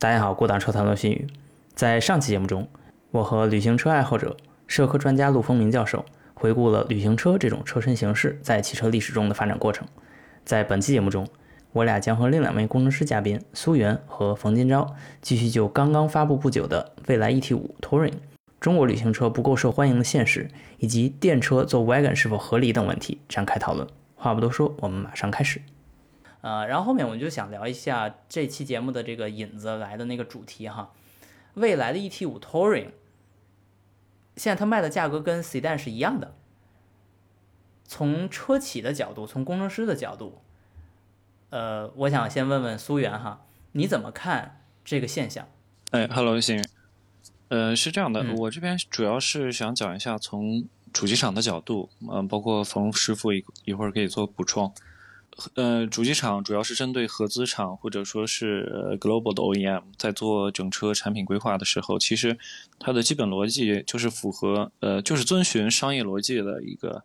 [0.00, 1.26] 大家好，过档车谈论新语。
[1.74, 2.66] 在上期节目中，
[3.10, 4.34] 我和旅行车爱好者、
[4.66, 9.86] 社科专家陆风明教授回顾了旅行车这种车身形式在汽车历史中的发展过程。
[10.42, 11.28] 在本期节目中，
[11.72, 14.88] 我俩将和另两位工程师嘉宾苏源和冯金钊
[15.20, 18.14] 继续就刚刚发布不久的蔚来 ET5 Touring、
[18.58, 20.48] 中国旅行车不够受欢迎的现实
[20.78, 23.86] 以及电车做 wagon 是否合理等问题展开讨论。
[24.14, 25.60] 话不多说，我们马上开始。
[26.42, 30.92] 呃，然后后面我们就想聊一下这期节目的这个引子来的那个主题哈，
[31.54, 32.92] 未来的 ET 五 Touring，
[34.36, 36.34] 现在它卖的价格跟 Sedan 是一样的。
[37.84, 40.40] 从车企的角度，从工程师的角度，
[41.50, 45.48] 呃，我想先问问苏源哈，你怎么看这个现象？
[45.90, 46.38] 哎，Hello。
[47.48, 54.72] 呃，是这样的，我这边主要是想讲一下从主机厂的角度，嗯，包括冯师傅一一会儿可以做补充。
[55.54, 62.36] 呃，主机厂主要是针对合资厂或者说是 global 的 OEM，在做整车产品规划的时候，其实
[62.78, 67.02] 它的基本逻辑就是符合呃，就是遵循商业逻辑的一个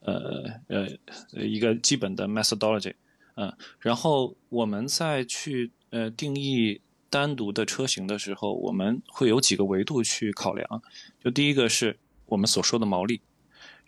[0.00, 0.88] 呃呃
[1.32, 2.94] 一个基本的 methodology，
[3.34, 10.82] 嗯，然后我们再去呃定义单独的车型的时候，我们会有几个维度去考量，
[11.22, 13.20] 就第一个是我们所说的毛利。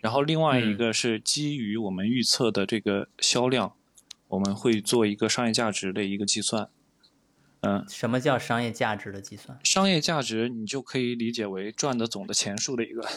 [0.06, 3.72] 然后另外一个是基于我们预测的这个销量，
[4.28, 6.70] 我们会做一个商业价值的一个计算。
[7.62, 9.58] 嗯，什么叫商业价值的计算？
[9.64, 13.08] 商业价值你就可以理解为赚的总的钱数的一个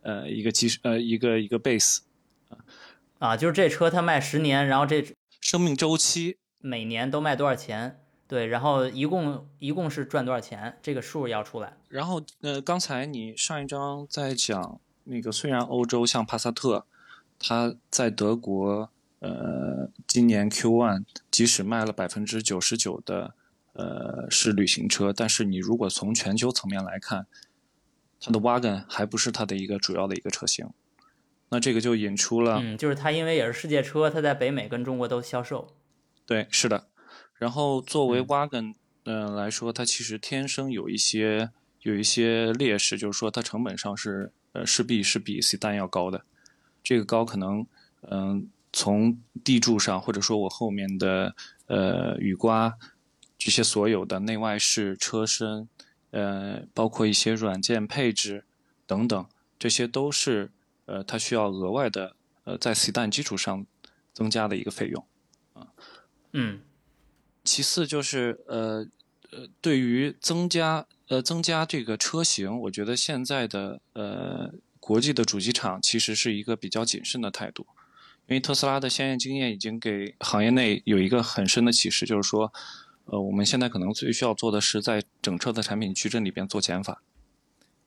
[0.00, 1.98] 呃一个基呃一个一个 base。
[3.18, 5.04] 啊，就是这车它卖十年，然后这
[5.42, 8.00] 生命周期每年都卖多少钱？
[8.26, 10.78] 对，然后一共一共是赚多少钱？
[10.80, 11.76] 这个数要出来。
[11.90, 14.80] 然后呃，刚才你上一章在讲。
[15.10, 16.84] 那个虽然欧洲像帕萨特，
[17.38, 23.32] 它在德国，呃，今年 Q1 即使卖了百分之九十九的，
[23.72, 27.26] 呃，是旅行车，但是你如果从全球层面来看，
[28.20, 30.68] 它的 Wagon 还不是它的一个主要的一个车型。
[31.48, 35.74] 那这个就引出了，嗯，就是它因为也是世界车，它在北美跟中国都销售。
[36.26, 36.88] 对，是的。
[37.38, 38.74] 然后作为 Wagon，
[39.04, 41.48] 嗯来说，它其实天生有一些
[41.80, 44.32] 有一些劣势，就是说它成本上是。
[44.52, 46.24] 呃，势必是比 C 单要高的，
[46.82, 47.66] 这个高可能，
[48.02, 51.34] 嗯，从地柱上，或者说我后面的
[51.66, 52.78] 呃雨刮
[53.36, 55.68] 这些所有的内外饰、车身，
[56.10, 58.44] 呃，包括一些软件配置
[58.86, 59.26] 等等，
[59.58, 60.50] 这些都是
[60.86, 63.66] 呃它需要额外的呃在 C 单基础上
[64.14, 65.04] 增加的一个费用
[65.52, 65.68] 啊。
[66.32, 66.60] 嗯，
[67.44, 68.86] 其次就是呃
[69.30, 70.86] 呃对于增加。
[71.08, 77.66] 呃，增加这个车型，我觉得现在的呃国际的主机厂其实是一个比较谨慎的态度，
[78.26, 82.52] 因为特斯拉的先验经验已经给行业内有一个很深的启示，就是说，
[83.06, 87.02] 呃，我们现在可能最需要做的是在整车的产品矩阵里边做减法，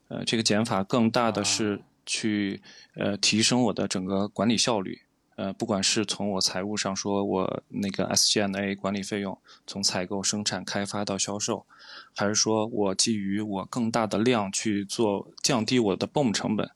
[0.08, 2.62] 呃，这个减法更大的是去
[2.96, 5.02] 呃提升我的整个管理效率。
[5.42, 9.36] 呃，不管是从我财务上说，我那个 SG&A 管理费用，
[9.66, 11.66] 从采购、生产、开发到销售，
[12.16, 16.70] 还是说我基于我更大的量去做降低我的 BOM 成本，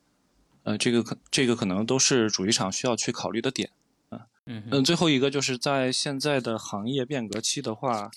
[0.63, 3.69] 呃，这个可这个可能都是主机厂需要去考虑的点。
[4.09, 8.09] 啊，嗯嗯，最后一个就是在现在的行业变革期的话，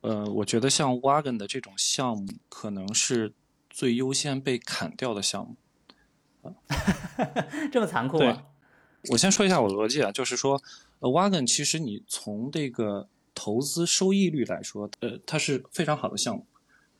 [0.00, 3.32] 呃，我觉得像 Wagon 的这种项目可能是
[3.70, 5.54] 最优先被砍掉的项目。
[7.70, 8.42] 这么残酷啊！
[9.10, 10.60] 我先说一下我的逻辑啊，就是说，
[11.00, 16.46] 呃，Wagon 其实你从这个投资收益率来说，呃，它是非常好的项目，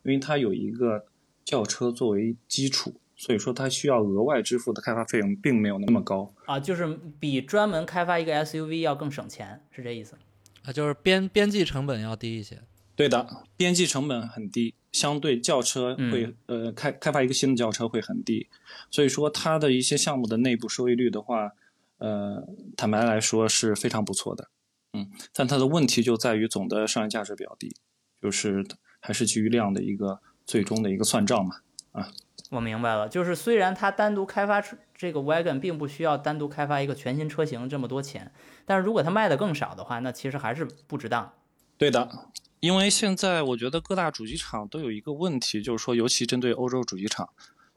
[0.03, 1.05] 因为它有一个
[1.43, 10.15] 轿车作为基础，所以说它需要额外支付的开发费用并没有那么高啊，就是比专门开发一个 SUV 要更省钱，是这意思？
[10.63, 12.61] 啊，就是边边际成本要低一些。
[12.95, 18.47] 对的，边际成本很低，相对轿车会呃开开发一个新的轿车会很低，
[18.89, 21.51] 所以说它的一些项目的内部收益率的话。
[21.99, 24.49] 呃，坦白来说是非常不错的，
[24.93, 27.75] 嗯，但它的问题就在于总的商业价值比较低，
[28.21, 28.63] 就是
[28.99, 31.55] 还是基于量的一个最终的一个算账嘛，
[31.93, 32.11] 啊，
[32.51, 38.31] 我明白了，就是虽然它单独开发出这个 wagon 并不需要单独开发一个全新车型这么多钱，
[38.63, 41.33] 但是如果它卖的更少的话，那其实还是不值当。
[41.79, 42.29] 对的，
[42.59, 47.27] 因为现在我觉得各大主机厂都有一个问题，就是说，尤其针对欧洲主机厂，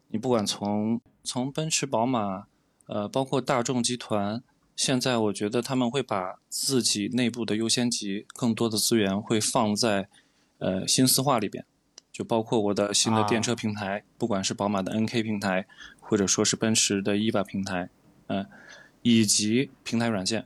[0.09, 2.45] 你不管从从奔驰、宝马。
[2.87, 4.43] 呃，包括大众集团，
[4.75, 10.09] 现在我觉得他们会把自己内部的优先级更多的资源会放在，
[10.57, 11.65] 呃，新四化里边，
[12.11, 15.67] 就包括我的新的电车平台，不管是宝马的 NK 平台，
[15.99, 17.89] 或者说是奔驰的 EVA 平台，
[18.27, 18.45] 嗯，
[19.01, 20.45] 以及平台软件，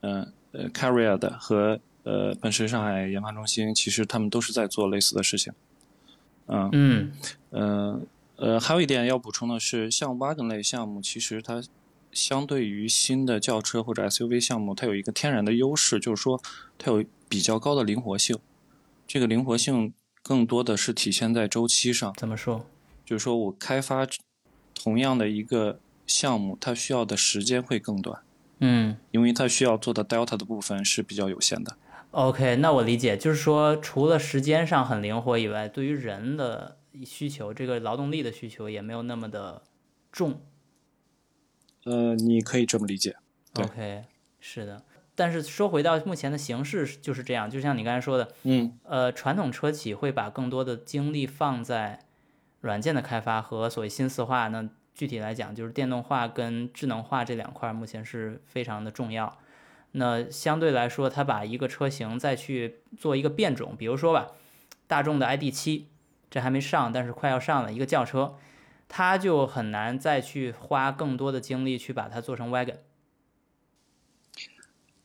[0.00, 5.52] 嗯，呃，Carrier 的和呃，奔驰上海研发中心，其实他们都是在做类似的事情。
[6.46, 6.70] 嗯。
[6.72, 7.12] 嗯。
[7.50, 8.00] 呃
[8.36, 11.62] 呃，还有一点要补充的是，像 wagon 类项目，其实它
[12.12, 16.40] 相对于新的轿车或者 SUV 项目，它有一个天然的优势，就是说
[16.78, 18.38] 它有比较高的灵活性。
[19.06, 19.92] 这个灵活性
[20.22, 22.12] 更多的是体现在周期上。
[22.16, 22.66] 怎么说？
[23.04, 24.06] 就是说我开发
[24.74, 28.20] 同样的一个项目，它需要的时间会更短，
[28.60, 31.76] 嗯因为它需要做的 delta 的部分是比较有限的。
[32.10, 39.62] ，OK，那我理解，就是说除了时间上很灵活以外，对于人的需求，这个劳动力的需求也没有那么的
[40.10, 40.40] 重。
[41.84, 43.16] 呃，你可以这么理解。
[43.54, 44.04] OK，
[44.40, 44.82] 是的。
[45.14, 52.00] 但是说回到目前的形势就是这样，就像你刚才说的，嗯呃，传统车企会把更多的精力放在
[52.60, 54.48] 软件的开发和所谓新四化。
[54.48, 59.38] 那具体来讲，就是电动化跟智能化这两块，目前是非常的重要。
[59.92, 64.32] 那相对来说，它把一个车型再去做一个变种，比如说吧，
[64.86, 65.84] 大众的 ID 7
[66.36, 68.34] 这还没上，但是快要上了一个轿车，
[68.88, 72.76] 它就很难再去花更多的精力去把它做成 wagon。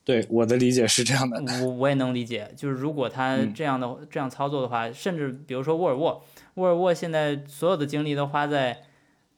[0.03, 1.41] 对，我的理解是这样的。
[1.63, 6.25] 我我也能理解，就是如果他嗯这样的、这样操作的话，甚至比如说沃尔沃，
[6.55, 8.83] 沃尔沃现在所有的精力都花在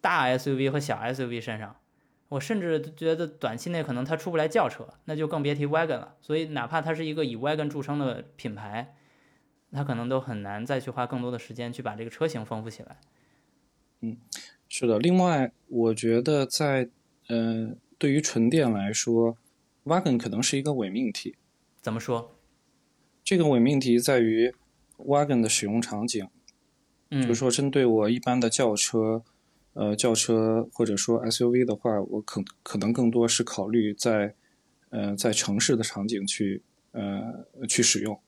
[0.01, 1.75] 大 SUV 和小 SUV 身上，
[2.29, 6.15] 我甚至觉得短期内可能它出不来轿车，那就更别提 wagon 了。
[6.21, 8.95] 所以哪怕它是一个以 wagon 著称的品牌，
[9.73, 12.97] 它可能都很难再去花更多的时间去把这个车型丰富起来。
[14.01, 14.17] 嗯
[14.69, 16.89] 是的，另外我觉得在
[17.27, 19.37] 呃，对于纯电来说
[19.85, 21.35] ，wagon 可能是一个伪命题。
[21.81, 22.35] 怎么说？
[23.23, 24.53] 这个伪命题在于
[24.97, 26.27] wagon 的使用场景，
[27.09, 29.23] 就是嗯说针对我一般的轿车，
[29.73, 34.35] 呃，轿车或者说 SUV 的话，我可可能更多是考虑在
[34.89, 36.61] 呃在城市的场景去
[36.91, 38.19] 呃去使用。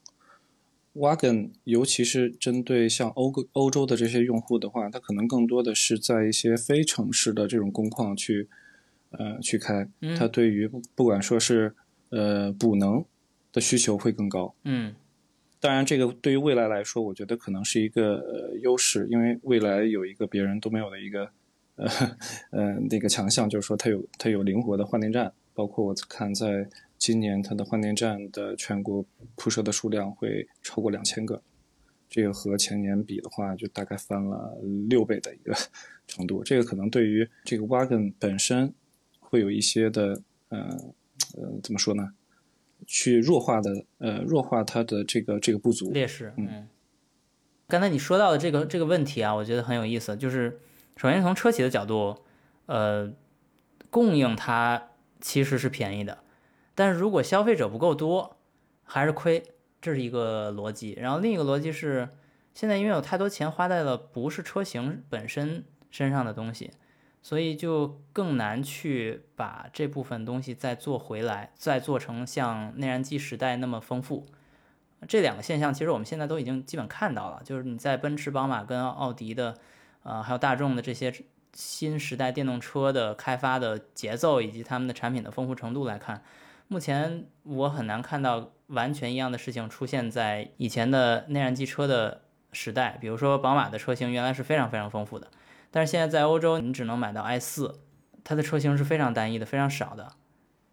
[0.95, 8.47] Wagon，尤其是针对像欧欧洲的这些用户的话，它可能更多的是在一些非城市的这种工况去
[9.11, 11.75] 呃去开，嗯它对于不管说是
[12.09, 13.03] 呃补能
[13.51, 14.55] 的需求会更高。
[14.63, 14.95] 嗯
[15.59, 21.29] 当然，这个对于未来来说，我觉得可能是一个呃优势，因为未来有一个别人都没有的一个
[21.75, 21.87] 呃
[22.51, 29.05] 呃那个强项，就是说它有它有灵活的换电站，包括我看在今年它的换电站的全国
[29.35, 31.41] 铺设的数量会超过两千个，
[32.09, 34.57] 这个和前年比的话，就大概翻了
[34.89, 35.55] 六倍的一个
[36.07, 36.43] 程度。
[36.43, 38.73] 这个可能对于这个 Wagon 本身
[39.19, 40.59] 会有一些的呃
[41.37, 42.13] 呃怎么说呢？
[42.87, 45.91] 去弱化的呃弱化它的这个这个不足。
[45.91, 46.67] 劣势，嗯嗯。
[47.67, 50.15] 刚才你说到的这个这个问题啊，我觉得很有意思。
[50.15, 50.59] 就是
[50.97, 52.15] 首先从车企的角度，
[52.67, 53.11] 呃，
[53.89, 54.89] 供应它
[55.19, 56.19] 其实是便宜的，
[56.75, 58.37] 但是如果消费者不够多，
[58.83, 59.43] 还是亏，
[59.81, 60.93] 这是一个逻辑。
[60.99, 62.09] 然后另一个逻辑是，
[62.53, 66.71] 现在因为有太多钱花在了不是车型本身身上的东西，
[67.21, 74.27] 所以就更难去把这部分东西再做回来，再做成像内燃机时代那么丰富。
[75.07, 79.55] 这两个现象，其实我们现在都已经基本看到了，就是你在奔驰、宝马跟奥迪的，
[80.03, 81.13] 呃，还有大众的这些
[81.53, 86.23] 新时代电动车的开发的节奏以及他们的产品的丰富程度来看，
[86.67, 92.97] 目前我很难看到完全一样的事情出现在以前的内燃机车的时代。
[92.99, 95.29] 比如说，宝马的车型原来是非常非常丰富的，
[95.69, 97.79] 但是现在在欧洲，你只能买到 i 四，
[98.23, 100.11] 它的车型是非常单一的，非常少的。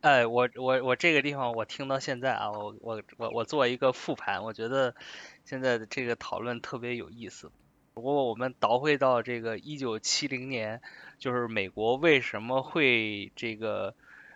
[0.01, 4.95] 哎，我我我这个地方我听到现在啊，我我我我做一个复盘，我觉得
[5.45, 7.53] 现在的这个讨论特别有意思。
[7.95, 10.81] 如果我们倒回到这个一九七零年，
[11.19, 13.95] 就是美国为什么会这个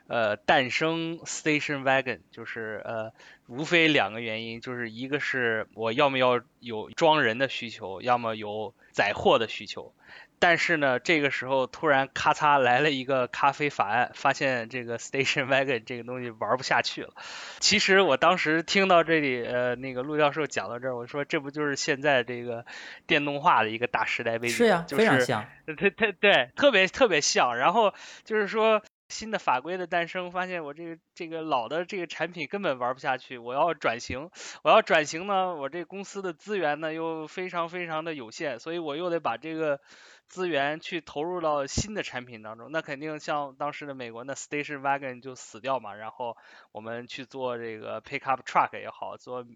[0.08, 3.12] 呃诞生 station wagon，就是呃
[3.46, 9.92] 无非两个原因，就是一个是我要么要有装人的需求，要么有载货的需求。
[10.38, 17.14] 但是呢，这个时候突然咔嚓来了一个咖啡法案，发现这个 station wagon 这个东西玩不下去了。
[17.58, 22.66] 其实我当时听到这里，呃，那个陆教授讲到这儿，我说这不就是现在这个
[23.06, 24.56] 电动化的一个大时代背景？
[24.56, 25.46] 是呀，就是非常像。
[25.64, 27.56] 对对对，特别特别像。
[27.56, 27.94] 然后
[28.24, 34.30] 就是说新的法规的诞生，发现我这个这个老的这个产品根本玩不下去，我要转型。
[34.62, 39.80] 我要转型呢，我这公司的资源呢又非常非常的有限，所以我又得把这个
[40.26, 42.72] 资源去投入到新的产品当中。
[42.72, 46.36] 那肯定像当时的美国那 station wagon 就死掉嘛，然后
[46.72, 49.46] 我们去做这个 pickup truck 也好，做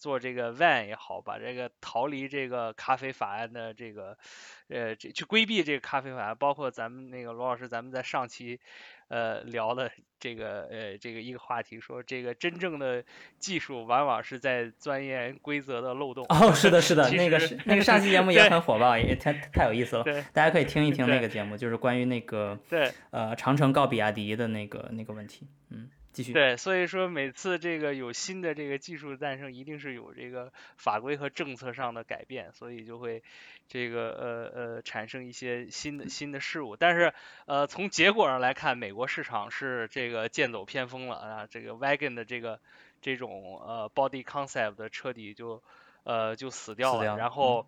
[0.00, 4.16] 做这个 van 也好，把这个逃离这个咖啡法案的这个，
[4.68, 8.58] 呃，这去规避这个咖啡法案，包括咱们那个罗老师，咱们在上期，
[9.08, 13.04] 呃，聊的这个，呃，这个一个话题，说这个真正的
[13.38, 16.24] 技术往往是在钻研规则的漏洞。
[16.30, 25.90] 哦，是的，是的，那个是那个上期节目也很火爆，也太太有意思了，大家可以听一听那个节目，就是关于那个，对，呃，长城告比亚迪的那个那个问题，嗯。
[26.32, 33.22] 对，所以说每次这个有新的这个技术诞生，一定是有这个法规和政策上的改变，所以就会
[33.68, 36.76] 这个呃呃产生一些新的新的事物。
[36.76, 37.14] 但是
[37.46, 42.60] 呃从结果上来看，美国市场是这个剑走偏锋了啊，这个 wagon 的这个
[43.00, 45.62] 这种呃 body concept 的彻底就
[46.02, 47.66] 呃就死掉了，然后。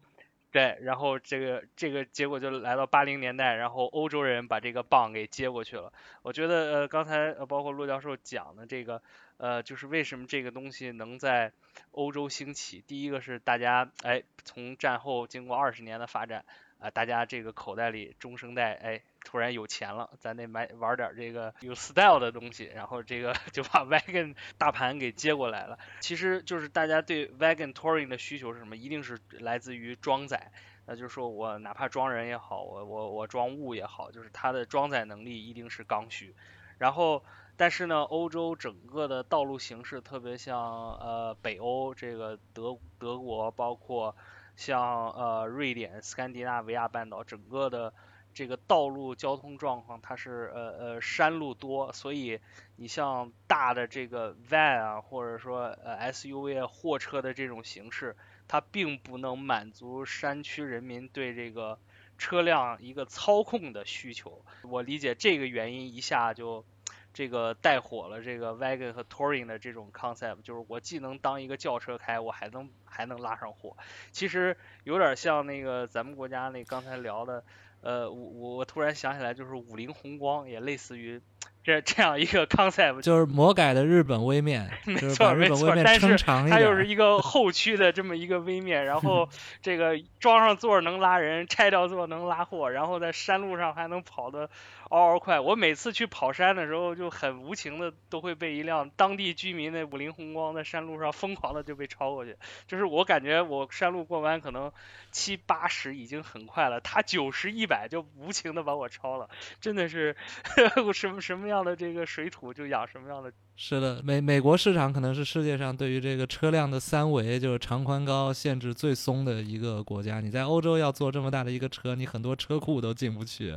[0.53, 5.91] 对，然后这个这个结果就来到八零年代，然后欧洲人把这个棒给接过去了。
[6.21, 9.03] 我觉得呃，刚才包括骆教授讲的这个
[9.39, 11.51] 呃，就是为什么这个东西能在
[11.93, 12.85] 欧洲兴起。
[12.87, 16.45] 第一个是大家哎，从战后经过二十年的发展
[16.79, 19.01] 啊，大家这个口袋里中生代哎。
[19.25, 25.79] 突然有钱了，咱得买玩点这个有 style 的东西，然后这个 就把 wagon 大盘给接过来了。
[26.01, 28.77] 其实就是大家对 wagon touring 的需求是什么？
[28.77, 30.53] 一定是来自于装载，
[30.87, 36.35] 那就是说我哪怕装人也好，我我我装物也好，就是它的装载能力一定是刚需。
[36.79, 37.25] 然后，
[37.57, 40.59] 但是呢，欧洲整个的道路形势，特别像
[40.95, 44.17] 呃北欧这个德德国，包括
[44.57, 47.95] 像呃瑞典、斯堪的纳维亚半岛，整个的。
[48.35, 52.41] 这个道路交通状况，它是呃呃山路多，所以
[52.77, 58.17] 你像大的这个 van 啊，或者说呃 SUV 啊货车的这种形式，
[58.49, 61.79] 它并不能满足山区人民对这个
[62.17, 64.45] 车辆一个操控的需求。
[64.63, 66.65] 我理解这个原因一下就
[67.13, 73.77] 这个带火了这个 wagon 和 touring 的这种 concept，就是我既能当一个轿车开，我还能还能拉上货。
[74.11, 77.45] 其实有点像那个咱们国家那刚才聊的。
[77.83, 81.21] 呃，我我我突然想起来，就是五菱宏光也类似于
[81.65, 89.29] 这这样一个 concept，就是魔改的日本微面， 没错没错，但是它又是一个 后驱的这么一个微面，然后
[89.63, 94.49] 这个装上座能拉人，拆掉座能拉货，然后在山路上还能跑的。
[94.93, 95.41] 嗷嗷快！
[95.41, 102.37] 我每次去跑山的时候，就很无情的都会被一辆当地居民的五菱宏光在山路上疯狂的就被超过去。
[102.69, 104.71] 就是我感觉我山路过弯可能
[105.11, 109.31] 七八十已经很快了，他九十一百就无情的把我超了，
[109.63, 110.15] 真的是
[110.93, 113.33] 什么什么样的这个水土就养什么样的。
[113.57, 120.21] 是的，美美国市场可能是世界上对于这个车辆的三维就是长宽高限制最松的一个国家。
[120.21, 123.57] 你在欧洲要做这么大的一个车，你很多车库都进不去。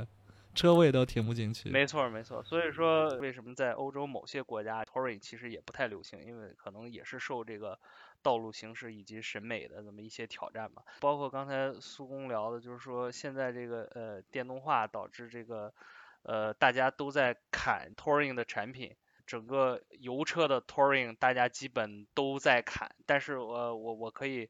[0.55, 1.69] 车位都停不进去。
[1.69, 2.41] 没错，没错。
[2.43, 7.77] 所以说，为什么在欧洲某些国家，touring 其实也不太流行，因为可能也是受这个
[8.23, 10.81] 道路形式以及审美的这么一些挑战吧。
[11.01, 15.71] 包括刚才苏工聊的，就是说现在这个呃电动化导致这个
[16.23, 18.95] 呃大家都在砍 touring 的产品。
[19.25, 24.49] 整个油车的 touring 大家基本都在砍，但是我我我可以，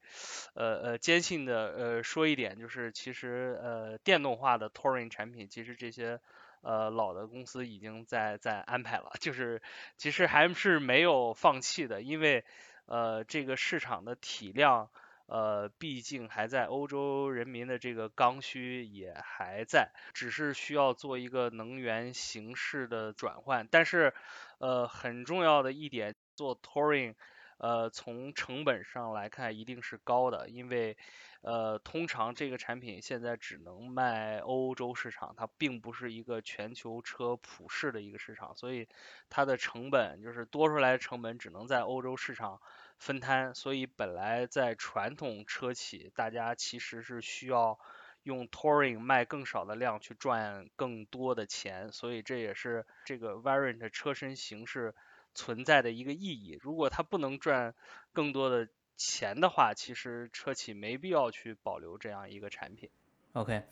[0.53, 6.19] 呃呃坚信的呃说一点，就是其实呃电动化的 touring 产品，其实这些
[6.61, 9.61] 呃老的公司已经在在安排了，就是
[9.97, 12.45] 其实还是没有放弃的，因为
[12.85, 14.89] 呃这个市场的体量。
[15.27, 23.67] 呃，毕竟还在欧洲人民的这个刚需也还在，只是需要做一个能源形式的转换。
[23.71, 24.13] 但是，
[24.59, 27.15] 呃，很重要的一点，做 touring，
[27.57, 30.97] 呃，从成本上来看一定是高的，因为，
[31.41, 38.87] 呃，通常这个产品现在只能卖欧洲市场，它并不是一个全球车普世的一个市场，所以
[39.29, 42.61] 它的成本就是多出来的成本只能在欧洲市场。
[42.97, 47.77] 分摊，所以本来在传统车企，大家其实是需要
[48.25, 54.93] 用 touring 卖更少的量去赚更多的钱，所以这也是这个 variant 车身形式
[55.33, 56.59] 存在的一个意义。
[56.61, 57.73] 如果它不能赚
[58.11, 58.67] 更多的
[58.97, 62.89] 钱的话，其实车企没必要去保留这样一个产品。
[63.31, 63.63] OK。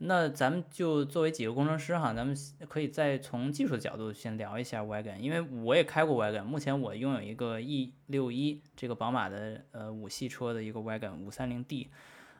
[0.00, 2.36] 那咱们就作为几个工程师哈，咱们
[2.68, 11.90] 可以再从技术的角度先聊一下 wagon，因为我也开过 wagon，目前我拥有一个 E 六一这个宝马的呃五系车的一个 wagon 五三零 D，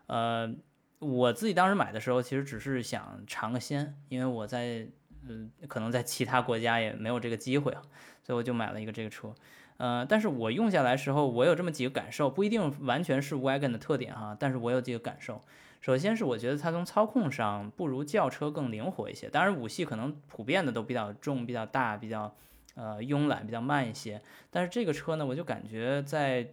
[0.07, 0.55] 呃，
[0.99, 4.87] 我自己当时买的时候其实只是想尝个鲜，因为我在
[5.29, 7.83] 嗯可能在其他国家也没有这个机会啊，
[8.23, 9.35] 所以我就买了一个这个车，
[9.77, 15.41] 呃，但是我用下来时候我有这么几个感受，不一定完全是 wagon 的特点哈，但是我有几个感受。
[15.81, 22.35] 首先是我觉得它从操控上不如轿车更灵活一些，当然五系可能普遍的都比较重、比较大、比较
[22.75, 24.21] 呃慵懒、比较慢一些。
[24.51, 26.49] 但是这个车呢，我就感觉在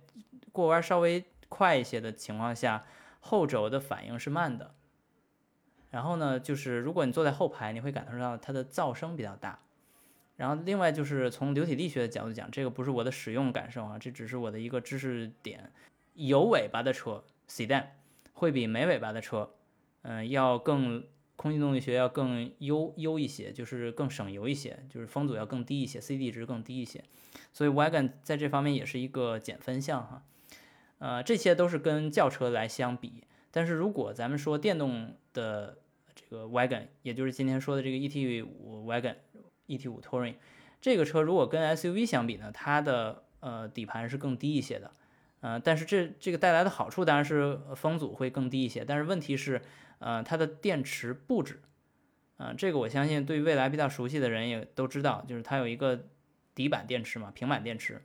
[0.51, 2.83] 过弯稍微快一些的情况下，
[3.25, 4.75] 后轴的反应是慢的。
[5.89, 9.59] 然后呢，就是如果你坐在后排，你会感受到它的噪声比较大。
[10.35, 15.71] 然后另外就是从流体力学的角度讲，这个不是我的使用感受啊，这只是我的一个知识点。
[16.13, 17.87] 有尾巴的车，sedan
[18.33, 19.55] 会比没尾巴的车，
[20.03, 21.03] 嗯，要更
[21.35, 27.03] 空气动力学要更优优一些，就是更省油一些，就是风阻要更低一些，CD 值更低一些。
[27.51, 30.23] 所以 wagon 在这方面也是一个减分项哈。
[31.05, 33.23] 呃，这些都是跟轿车来相比。
[33.51, 35.77] 但是如果咱们说电动的
[36.15, 40.33] 这个 wagon，也就是今天说的这个 ET 五 wagon，ET 五 touring
[40.81, 44.89] 这个车如果跟 SUV 相比呢，它的呃底盘是更低一些的。
[45.41, 49.61] 呃，但是这这个带来的好处当然是风阻会更低一些，但是问题是，
[49.99, 51.61] 呃，它的电池布置，
[52.37, 56.07] 啊，这个我相信对于未来比较熟悉的人也都知道，就是它有一个
[56.55, 58.01] 底板电池嘛，平板电池，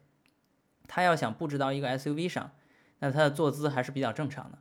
[0.86, 2.52] 它要想布置到一个 SUV 上，
[3.00, 4.58] 那它的坐姿还是比较正常的，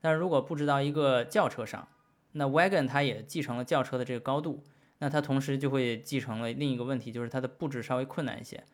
[0.00, 1.86] 但是如果布置到一个轿车上，
[2.32, 4.64] 那 Wagon 它也继承了轿车的这个高度，
[4.98, 8.64] 那它同时就会继承了另一个问题，就是它的布置稍微困难一些，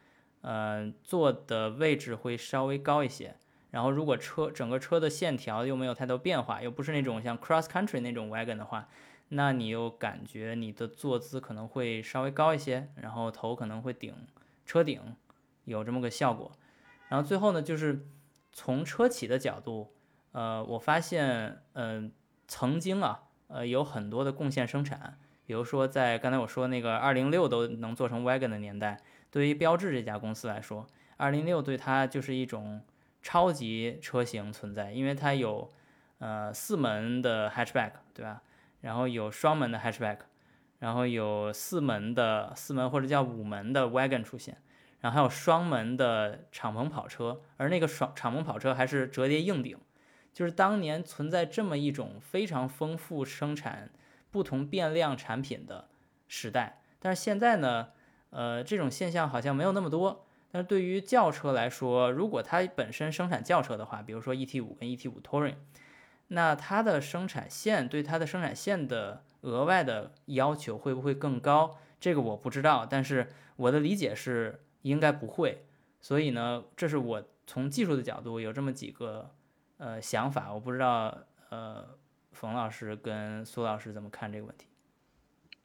[0.43, 3.35] 呃，坐的位置会稍微高一些。
[3.73, 8.89] 然后，如果车整个车的线条又没有太多变化，又不是那种像 cross country 那种 wagon 的话，
[9.31, 14.15] 那你又感觉你的坐姿可能会稍微高一些，然后头可能会顶
[14.65, 15.01] 车顶，
[15.65, 16.53] 有这么个效果。
[17.09, 18.07] 然后最后呢，就是
[18.57, 19.93] 从车企的角度，
[20.33, 22.11] 呃，我发现，嗯，
[22.49, 28.99] 曾经啊，呃，有很多的贡献生产，比如说在刚才我说那个二零六都能做成 wagon 的年代，
[29.31, 30.87] 对于标致这家公司来说，
[31.19, 32.81] 二零六对它就是一种。
[33.23, 35.69] 超级车型存在，因为它有，
[36.19, 38.41] 呃，四门的 hatchback，对吧？
[38.83, 40.19] 然后有双门的 hatchback，
[40.79, 44.57] 然后有四门的四门或者叫五门的 wagon 出现，
[45.01, 49.79] 然后还有双门的敞篷跑车，而那个双敞篷跑车还是折叠硬顶，
[50.33, 53.91] 就是当年存在这么一种非常丰富生产
[54.31, 55.89] 不同变量产品的
[56.27, 56.81] 时代。
[56.99, 57.89] 但是现在呢，
[58.31, 60.25] 呃，这种现象好像没有那么多。
[60.51, 65.57] 但是对于轿车来说，如果它本身生产轿车的话，比如说 ET 五跟 ET 五 Touring，
[66.29, 71.77] 那它的生产线对它的生产线的额外的要求会不会更高？
[72.01, 75.65] 这个我不知道，但是我的理解是应该不会。
[76.01, 79.31] 所以呢，这是我从技术的角度有这么几个
[79.79, 81.19] 呃想法，我不知道
[81.51, 81.87] 呃
[82.33, 84.67] 冯老师跟苏老师怎么看这个问题。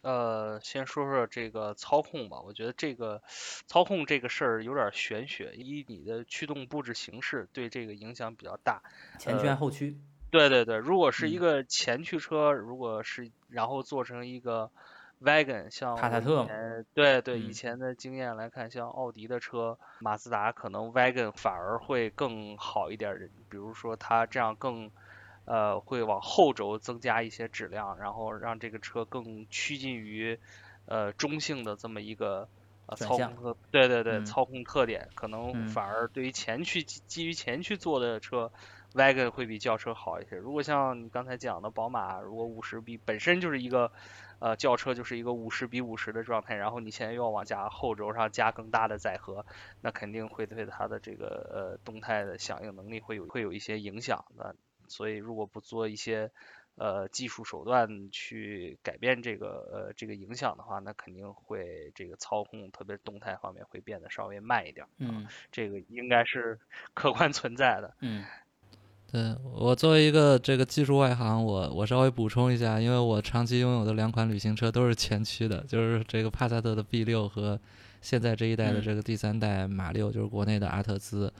[0.01, 2.41] 呃，先说说这个操控吧。
[2.41, 3.21] 我觉得这个
[3.67, 8.81] 操控这个事儿有点玄学，以你的驱动布置形式对这个影响比较大。
[9.19, 9.95] 前驱后驱？
[10.31, 14.71] 对对对，如果是一个前驱车，如果是然后做成一个
[15.21, 16.47] wagon，像帕萨特，
[16.93, 24.91] 对对，以前的经验来看，像奥迪的车、马自达可能 wagon 反而会更好一点，比如说它这样更。
[25.43, 30.39] 呃，会往后轴增加一些质量，然后让这个车更趋近于
[30.85, 32.47] 呃中性的这么一个
[32.85, 38.51] 呃操控，对对对，操控特点，可能反而对于前驱基于前驱做的车
[38.93, 40.35] ，wagon 会比轿车好一些。
[40.35, 43.91] 如果像你刚才讲的宝马，如果五十比本身就是一个
[44.39, 49.45] 呃轿车就是一个五十比五十的状态，然后你现在又要往加后轴上加更大的载荷，
[49.81, 54.55] 那肯定会对它的这个呃动态的响应能力会有会有一些影响的。
[54.87, 56.29] 所以，如果不做一些
[56.75, 64.85] 呃技术手段去改变这个呃这个影响的话，那肯定会这个操控，特别是动态方面会变得稍微慢一点。
[64.97, 66.59] 嗯，这个应该是
[66.93, 67.95] 客观存在的。
[68.01, 68.25] 嗯，
[69.11, 77.59] 对我作为一个这个技术外行，我我稍微补充一下，因为我长期拥有的两款旅行车都是前驱的，就是这个帕萨特的 B 六和
[78.01, 81.31] 现在这一代的这个第三代马六，就是国内的阿特兹。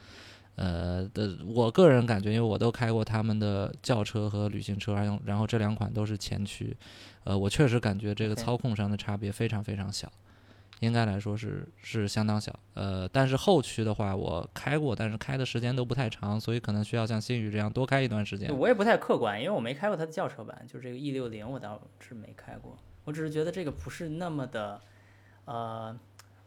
[0.58, 6.76] 呃的，我个人感觉，因为我都开过他们的轿车和旅行车，然后然后这两款都是前驱，
[7.24, 10.12] 呃，我确实感觉这个操控上的差别非常非常小，
[10.82, 12.54] 应该来说是是相当小。
[12.76, 18.56] 呃，但是后驱的话，我开过，但是开的时间都不太长，所以可能需要像新宇这样多开一段时间。
[18.56, 24.82] 我也不太客观，因为我没开过它的轿车版，就是这个 E 六零，我倒是没开过，我只是觉得这个不是那么的，
[25.46, 25.98] 呃。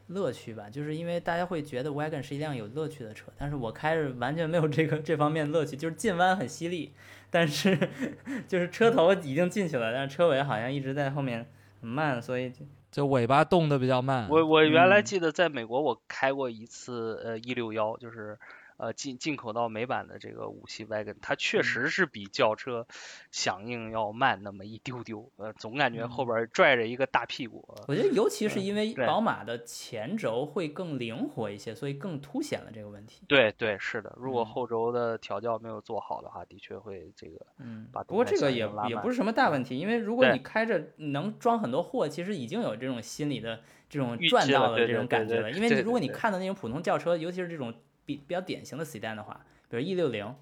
[0.08, 6.92] 乐趣吧，就是因为大家会觉得 wagon 是一辆有乐趣的车，但是我开着完全没有这个这方面乐趣，就是进弯很犀利，
[7.30, 7.88] 但是
[8.46, 11.46] 就是车头已经进去了，但是车尾好像一直在后面
[11.80, 12.52] 很慢，所以
[12.94, 14.28] 就尾巴动的比较慢。
[14.30, 18.38] 我我原来记得在美国我开过一次呃一六幺，就是
[18.76, 22.86] 呃进进口到美版的这个五系 wagon，它确嗯实是比轿车
[23.30, 27.64] 响应要慢那么一丢丢，呃，总感觉后嗯边拽着一个大屁股。
[27.68, 33.22] 呃我觉得尤其是因为宝马的前轴会更灵活一些，所以更凸显了这个问题。
[33.28, 45.50] 对对，是的，如果嗯后轴的调教没有做好的话，的确会这个嗯，把不过这个也也不是什么大问题，因为如果你开着能装很多货，其实已经有这种心理的这种赚到的这种感觉了。
[45.50, 47.72] 因为你如果你看到那种普通轿车，尤其是这种
[48.04, 50.34] 比比较典型的 sedan 的话，比如 E 六零，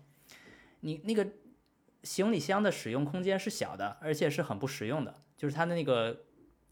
[0.81, 1.27] 你那个
[2.03, 6.21] 行李箱的使用空间是小的，而且是很不实用的，就是它的那个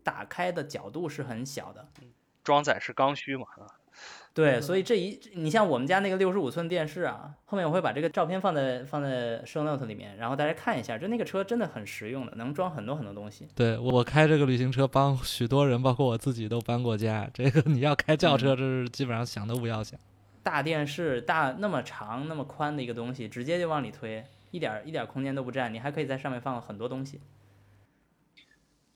[0.03, 1.88] 打开的角度是很小的。
[2.42, 3.44] 装载是刚需嘛。
[3.57, 3.66] 啊
[4.33, 13.48] 对，所以这一你像我们家那个六十五寸电视啊，后面我会把这个照片放在放在 show note 里面，然后大家看一下，就那个车真的很实用的，能装很多很多东西。
[13.57, 17.29] 对我开这个旅行车，帮许多人，包括我自己都搬过家。
[17.35, 19.98] 这个你要开轿车，这是基本上想都不要想。
[20.50, 27.20] 大电视大那么长那么宽的一个东西，直接就往里推，一点儿一点儿空间都不占，你还可以在上面放很多东西。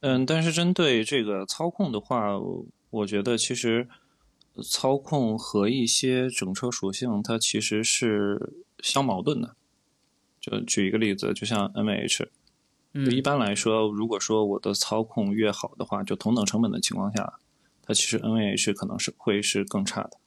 [0.00, 3.88] 嗯，但是针对这个操控的话，我我觉得其实
[4.68, 9.54] 操控和一些整车属性它其实是相矛盾的。
[10.40, 12.26] 就举一个例子，就像 NVH，
[12.94, 17.38] 嗯就一般来说，如果说我的操控越好的话，就同等成本的情况下，
[17.80, 20.18] 它其实 NVH 可能是会是更差的。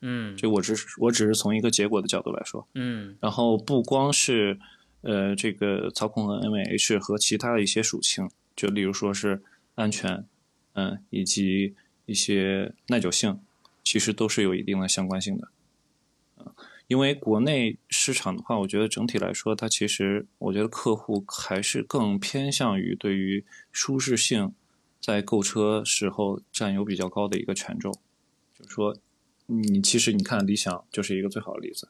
[0.00, 4.56] 嗯就我只是我只是从一个结果的角度来说，嗯然后不光是
[5.00, 9.42] 呃这个操控和 NVH 和其他的一些属性，就例如说是
[9.74, 10.24] 安全，
[10.74, 11.74] 嗯，以及
[12.06, 13.40] 一些耐久性，
[13.82, 15.48] 其实都是有一定的相关性的。
[16.36, 16.54] 嗯，
[16.86, 24.54] 因为国内市场的话，我觉得整体来说，它其实我觉得客户还是更偏向于对于舒适性
[25.00, 27.92] 在购车时候占有比较高的一个权重，
[28.56, 28.96] 就是说。
[29.50, 31.88] 你其实你看理想就是一个最好的例子，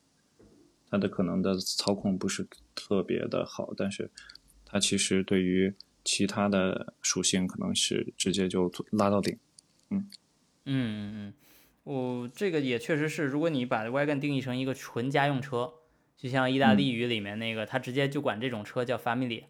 [0.88, 4.10] 它的可能的操控不是特别的好，但是
[4.64, 9.36] 它其实对于其他的属性可能是直接就拉到顶。
[9.90, 10.08] 嗯。
[10.70, 11.34] 嗯嗯，
[11.84, 15.72] 我这个也确实是，如果你把 wagon 定义成一个纯家用车，
[16.16, 19.44] 就像意大利语里面那个，它直接就管这种车叫 family，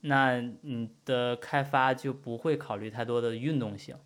[0.00, 3.96] 那你的开发就不会考虑太多的运动性，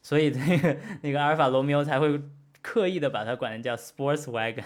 [0.00, 2.18] 所以那个那个阿尔法罗密欧才会
[2.62, 4.64] 刻意的把它管叫 sports wagon。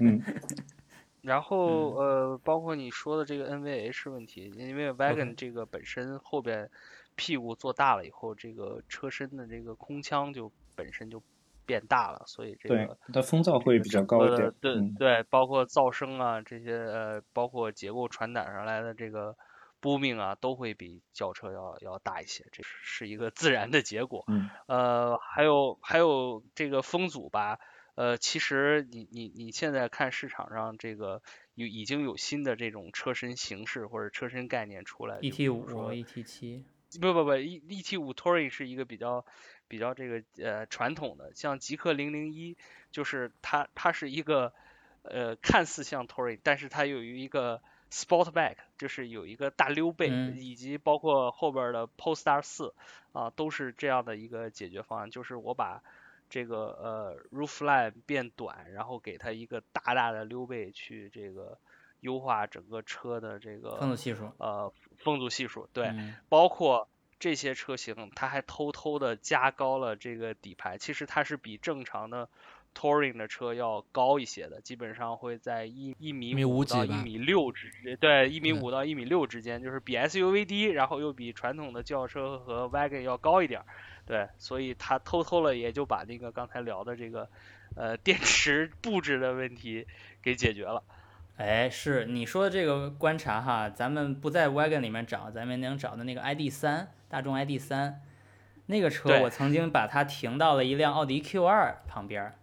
[0.00, 0.20] 嗯，
[1.22, 6.70] 然后呃，包括你说的这个 NVH 问题，因为 wagon 这个本身后边
[7.14, 11.22] 屁股做大了以后，这个车身的这个空腔就本身就
[11.64, 14.46] 变大了，所以这个，它风噪会比较高一点。
[14.48, 19.34] 呃对嗯对，包括噪声啊这些呃，包括结构传导上来的这个
[19.84, 24.24] booming 啊，都会比轿车要要大一些，这是是一个自然的结果。
[24.28, 27.58] 嗯呃，还有还有这个风阻吧，
[27.94, 31.20] 呃，其实你你你现在看市场上这个
[31.54, 36.64] 有已经有新的这种车身形式或者车身概念出来，E T 五、E T 七，
[36.98, 39.26] 不不不，E E T 五 Touring 是一个比较
[39.68, 42.56] 比较这个呃传统的，像极氪零零一，
[42.90, 44.54] 就是它它是一个
[45.02, 47.60] 呃看似像 Touring，但是它有一个
[47.94, 52.74] Sportback，就是有一个大溜背，嗯以及包括后边的 Polestar 四
[53.12, 55.80] 啊，都是这样的一个解决方案，就是我把
[56.28, 61.56] 这个呃 roofline 变短，然后给它一个大大的溜背去这个
[62.00, 64.32] 优化整个车的这个风阻系数。
[64.38, 65.86] 呃风阻系数，对。
[65.86, 66.88] 嗯包括
[67.20, 72.28] 这些车型，它还偷偷的加高了这个底盘，其实它是比正常的
[72.74, 83.66] Touring 的车要高一些的，基本上会在一一米米五到一米六之，对，一米五到一米六之间，就是比 SUV 低，然后又比传统的轿车和 Wagon 要高一点儿，
[84.04, 87.28] 对，所以他偷偷了也就把那个刚才聊的这个
[87.76, 89.86] 呃电池布置的问题
[90.20, 90.82] 给解决了。
[91.36, 98.00] 哎，是你说的这个观察哈，咱们不在 wagon 里面找，咱们能找的那个 ID 三，大众 ID 三，
[98.66, 102.34] 那个车对我曾经把它停到了一辆奥迪 Q 二旁边儿，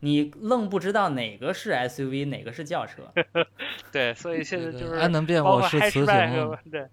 [0.00, 3.02] 你愣不知道哪个是 SUV，哪个是轿车。
[3.90, 6.58] 对，所以现在就是安能辨包括我是雌 hatchback，雄。
[6.70, 6.88] 对，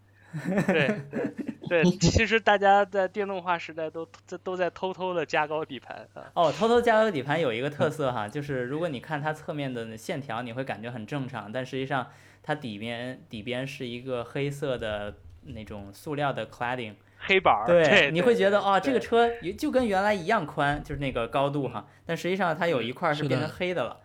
[0.68, 1.34] 对对
[1.70, 6.24] 对， 其实大家在电动化时代都在都在偷偷的加高底盘啊。
[6.34, 12.08] 哦，偷偷加高底盘有一个特 色哈，就是如果你看它侧面的线条，你会感觉很正常，但实际上
[12.44, 16.96] 它底边底边是一个黑色的那种塑料的 cladding。
[17.26, 24.00] 黑板儿，对，你会觉得啊，这个车也就跟原来一样宽，就是那个高度哈，但实际上它有一块儿是是变成黑的了。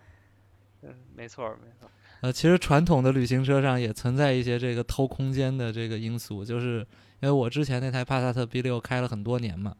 [0.83, 1.89] 嗯，没错儿没错，
[2.23, 6.79] 呃，其实传统的旅行车上也存在一些这个偷空间的这个因素，就是
[7.21, 9.77] 因为我之前那台帕萨特 B 六开了很多年嘛，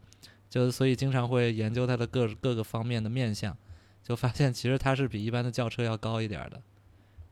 [0.49, 3.57] 就所以经常会研究它的各各个方面的面相。
[4.03, 6.61] 就发现其实它是比一般的轿车要高一点的。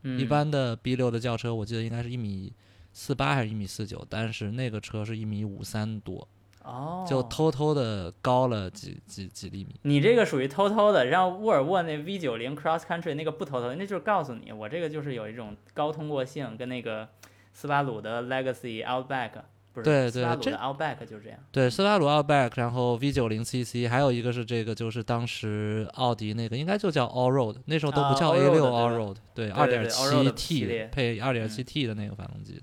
[0.02, 2.52] 嗯一般的 B 六的轿车，我记得应该是一米
[3.00, 6.26] 四八还是一米四九，但是那个车是一米五三多，
[6.64, 9.78] 哦，就偷偷的高了几几几厘米。
[9.82, 17.08] 你这个属于偷偷的，让沃尔沃那 V 九零 Cross Country 那个不偷偷，那就是告诉你，我这个就是有一种高通过性，跟那个
[17.52, 19.30] 斯巴鲁的 Legacy Outback
[19.72, 21.38] 不是，对斯巴鲁的 Outback 就是这样。
[21.52, 32.60] 对，斯巴鲁 Outback，然后 V 九零 CC，还有一个是这个，就是当时奥迪那个应该就叫 All Road，那时候都啊不叫 Allroad，A 六 Allroad，对，对二点七系 T 配二点嗯七 T 的那个发动机。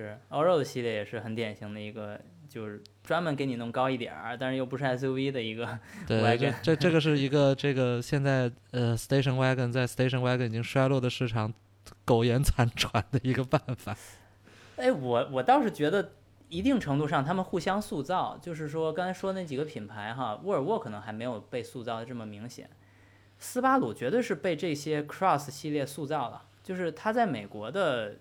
[0.00, 5.78] 是 Allroad 系列也是很典型的一个，就是专门给你弄高一点儿，但是又不是 SUV 的一个。
[6.06, 11.52] 对，这这这个是一个 这个现在呃 Station Wagon 在 Station Wagon 已经衰落的市场
[12.04, 13.96] 苟延残喘的一个办法。
[14.76, 16.12] 哎，我我倒是觉得
[16.48, 22.68] 一定程度上他们互相塑造，就是说刚才说那几个品牌哈，沃尔沃可能还没有被塑造的这么明显，
[23.38, 28.16] 斯巴鲁绝对是被这些 Cross 系列塑造了，就是它在美国的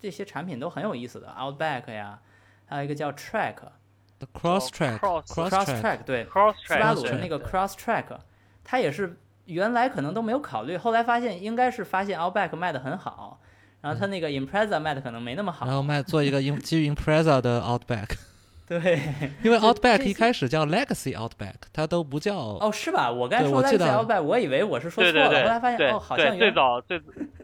[0.00, 2.18] 这些产品都很有意思的，Outback 呀，
[2.66, 8.04] 还有一个叫 Track，The Cross Track Cross- Cross Cross Track，Track 对，斯巴鲁的那个 Cross Track，
[8.62, 13.40] 它也是原来可能都没有考虑，后来发现应该是发现 Outback 卖的很好，
[13.80, 18.16] 然后它那个 Impreza 卖的可能没那么好，然后卖做一个基基于 Impreza 的 Outback，
[18.68, 19.00] 对。
[19.42, 23.10] 因为 Outback 一开始叫 Legacy Outback，它都不叫哦，是吧？
[23.10, 27.00] 我刚才说 Legacy 得 Outback，我以为我是说错了，后来发现哦，好像最早最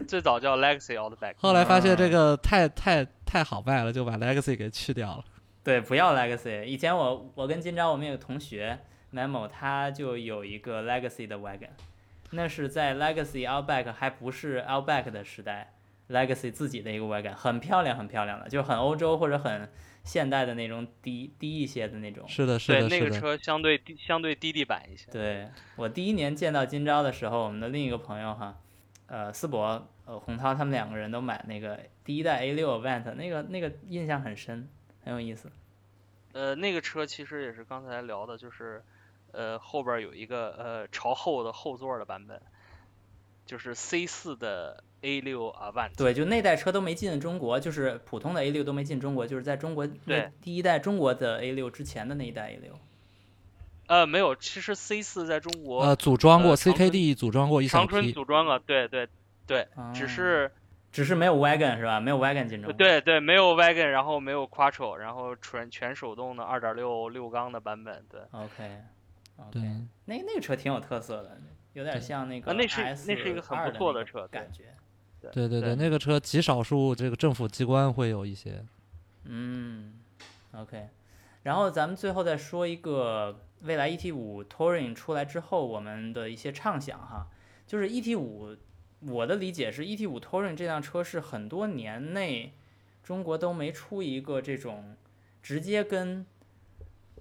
[0.07, 5.25] 最早叫 Legacy Outback，后来发现这嗯个太太太好卖了，就把 Legacy 给去掉了。
[5.63, 6.65] 对不要 Legacy。
[6.65, 8.79] 以前我我跟金钊我们有个同学
[9.15, 11.71] Memo，他就有一个 Legacy 的 wagon，
[12.33, 15.73] 那是在 Legacy Outback 还不是 Outback 的时代
[16.11, 19.67] ，Legacy 自己的一个 wagon，很漂亮很漂亮的，就很欧洲或者很
[20.05, 22.29] 现代的那种低低一些的那种。
[22.29, 22.97] 是的，是的，是的。
[22.99, 25.11] 那个车相对低相对低地板一些。
[25.11, 28.57] 对我第一年见到今朝的时候，我们的另一个朋友哈，
[29.07, 34.69] 呃，思博、呃，洪涛他们两个人都买那个第一代 A 六 Event，那个那个印象很深，
[35.03, 35.51] 很有意思。
[36.33, 38.83] 呃，那个车其实也是刚才聊的，就是
[39.33, 42.43] 呃后边有一个呃朝后的后座的版本，
[43.47, 45.91] 就是 C 四的 A 六 Avant。
[45.97, 52.79] 对，就那代车都没进中国，就是普通的 A 六都没进中国，就是在中国那对第一代中国的 A 六之前的那一代 A 六。
[53.87, 58.13] 呃，没有，其实 C 四在中国、呃，组装过呃 CKD，组装过一小长春。
[58.13, 59.07] 组装了，对对
[59.47, 60.53] 对，只哦是
[60.91, 62.01] 只是没有 wagon 是吧？
[62.01, 62.73] 没有 wagon 进中国。
[62.73, 68.21] 对对没有 wagon，然后没有 quattro，然后纯全手动的二点六六缸的版本，对。
[68.33, 68.83] OK。
[69.51, 69.61] 对
[70.05, 71.37] 那那个车挺有特色的，
[71.73, 74.73] 有点像那个啊那是那是一个很不错的车感觉。
[75.33, 78.65] 对对对那个车极少数这个政府机关会有一些。
[79.25, 79.95] 嗯
[80.53, 80.89] ，OK，
[81.43, 87.27] 然后咱们最后再说一个未来 ET 五 Touring 出来之后我们的一些畅想哈，
[87.67, 88.57] 就是 ET 五，
[89.01, 92.53] 我的理解是 ET 五 Touring 这辆车是很多年内
[93.03, 94.97] 中国都没出一个这种
[95.43, 96.27] 直接跟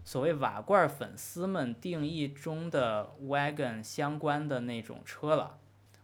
[0.04, 5.60] 所谓瓦罐粉丝们定义中的 wagon 相关的那种车了。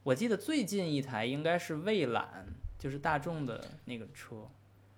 [0.09, 2.47] 我记得最近一台应该是蔚揽，
[2.79, 4.49] 就是大众的那个车。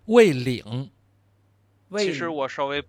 [0.05, 0.89] 蔚领，
[1.97, 2.81] 其实我稍微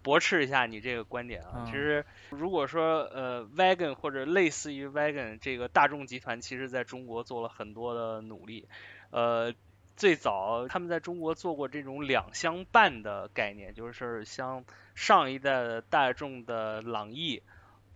[0.00, 8.68] 驳斥一下你这个观点啊，嗯其实如果说呃 wagon 或者类似于 wagon 这个大众集团，其实在中国做了很多的努力，
[9.10, 9.52] 呃。
[9.96, 17.42] 最早他们在中国做过这种两厢半的概念，就是像上一代的大众的朗逸，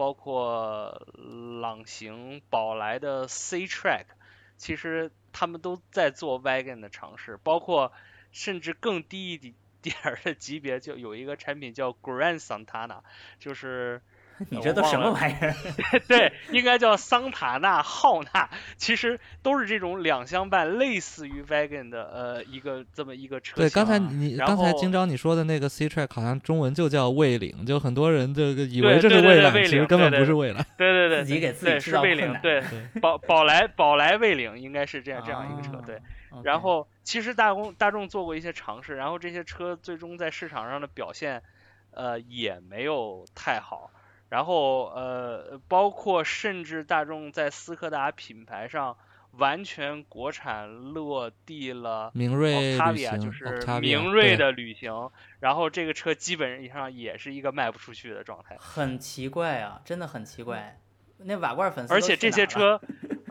[0.02, 1.06] 包括
[1.60, 4.06] 朗行、宝来的 C Track，
[4.56, 7.92] 其实他们都在做 wagon 的尝试，包括
[8.32, 13.02] 甚至更低一点点儿的级别，就有一个产品叫 Grand Santana，
[13.38, 14.02] 就是
[14.50, 15.55] 你这都什么玩意儿？
[16.09, 23.64] 对，应该叫桑塔纳、浩纳，其实都是这种两厢半，类似于 wagon 的呃一个这么一个车型。
[23.64, 30.64] 对，刚才你刚才今朝你说的那个 C Track 好像中文就叫蔚领，就很多人这个以为这是蔚揽，其实根本不是蔚领。
[30.76, 36.00] 对对对，自己给自己对制是蔚领，造困难对对宝宝来宝来蔚领应该是这样这样一个车，哦对。
[36.42, 41.42] 然后其实大公大众做过一些尝试，然后这些车最终在市场上的表现，
[41.90, 43.90] 呃也没有太好。
[44.32, 48.96] 然后呃，包括甚至大众在斯柯达品牌上
[49.32, 58.56] 完全国产落地了明锐旅行就是明锐的旅行，然后这个车基本上也是一个卖不出去的状态。
[58.58, 60.78] 很奇怪啊，真的很奇怪。
[61.18, 62.80] 那瓦罐粉丝而且这些车，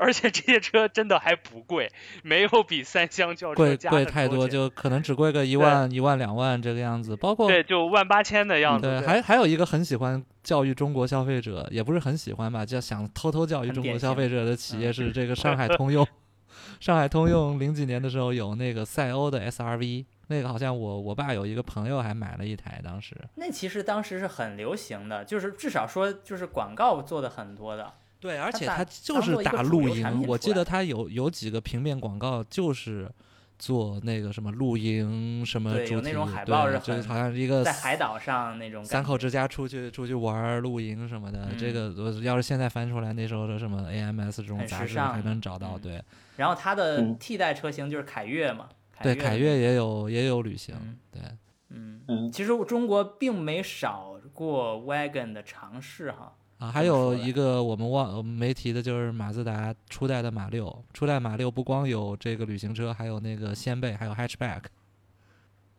[0.01, 1.87] 而且这些车真的还不贵，
[2.23, 7.15] 没有比三厢轿车贵贵太多，就可能只贵个一万一万两万这个样子。
[7.15, 8.87] 包括对，就万八千的样子。
[8.87, 16.05] 对，还还有一个很喜欢教育中国消费者，也不是很喜欢吧，就想偷偷教育中国消费者的企业嗯是这个上海通用。
[16.79, 23.15] 上海通用零几年的时候有那个赛欧的 SRV，那个好像我我爸有一个朋友还买了一台，当时。
[23.35, 27.93] 那其实当时是很流行的，就是至少说就是广告做的很多的。
[28.21, 33.11] 对，而且它就是打露营，我记得它有有几个平面广告就是
[33.57, 45.77] 做那个什么露营什么对有主题，那种海报对是就是好像一个在海岛上那种三口之家出去出去玩露营什么的，这嗯个我要是现在翻出来，那时候的什么 AMS 这种杂志尚还能找到。
[45.77, 46.03] 嗯对
[46.37, 48.69] 然后它的嗯替代车型就是凯越嘛，
[49.03, 51.21] 对，凯越凯越也有也有旅行嗯，对。
[51.69, 56.33] 嗯，嗯其实中国并没少过 wagon 的尝试哈。
[56.61, 64.65] 啊，还有一个我们忘我们没提的就是马自达初代的马六，初代马六不光有这个旅行车，还有那个掀背，还有 hatchback。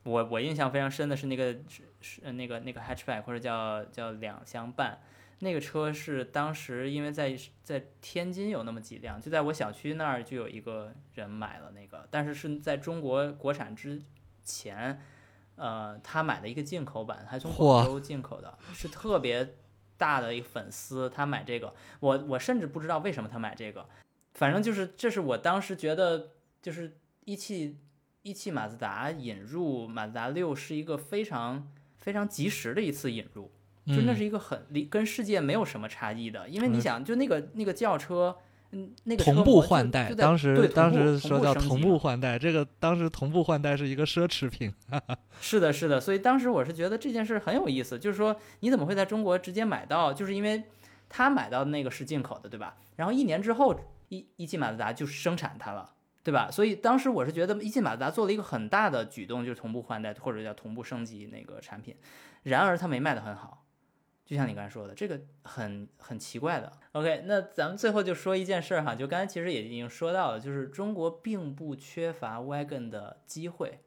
[0.02, 1.56] 我我印象非常深的是那个
[2.00, 4.98] 是那个那个 hatchback 或者叫叫两厢半，
[5.38, 14.02] 那个车是当时因为在在天津有那么几辆，就在我小区那儿就有一个人买了那个，但是是在中国国产之
[14.42, 15.00] 前，
[15.54, 19.54] 呃，他买了一个进口版，还从广州进口的，是特别
[20.02, 23.86] 大的一个粉丝，他买这个，我我甚至不知道为什么他买这个，
[24.34, 27.76] 反正就是这是我当时觉得就是一汽
[28.22, 33.50] 一汽马自达引入马自达六是一个非常非常及时的一次引入，
[33.86, 34.16] 就那嗯。
[34.16, 38.42] 是一个很离跟世界没有什么差异的，因为你嗯想，就那个那个轿车，嗯，
[39.04, 44.72] 那个车同步换代，当时对当时说叫同步换代，这个当时同步换代是一个奢侈品。
[45.40, 50.12] 是的，是的，所以当时我是觉得这件事很有意思，就是说你怎么会在中国直接买到？
[50.12, 50.62] 就是因为
[51.08, 52.76] 他买到的那个是进口的，对吧？
[52.96, 56.50] 然后一年之后，一一汽马自达就生产它了，对吧？
[56.50, 61.94] 所以当时我是觉得一汽马自达做了一个很大的举动，就是同步换代或者叫同步升级那个产品，
[62.44, 63.61] 然而它没卖得很好。
[64.32, 66.72] 就像你刚才说的，这个很很奇怪的。
[66.92, 73.80] OK，那咱们最后就说一件事儿哈，就刚才其实也已经说到了，就是中国并不缺乏 wagon 的机会。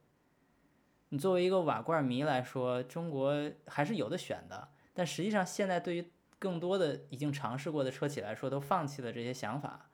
[1.10, 4.70] 你作为一个瓦罐迷来说，中国还是有的选的。
[4.94, 9.90] 但实际上，现在对于更多的已经尝试过的车企来说，都放弃了这些想法，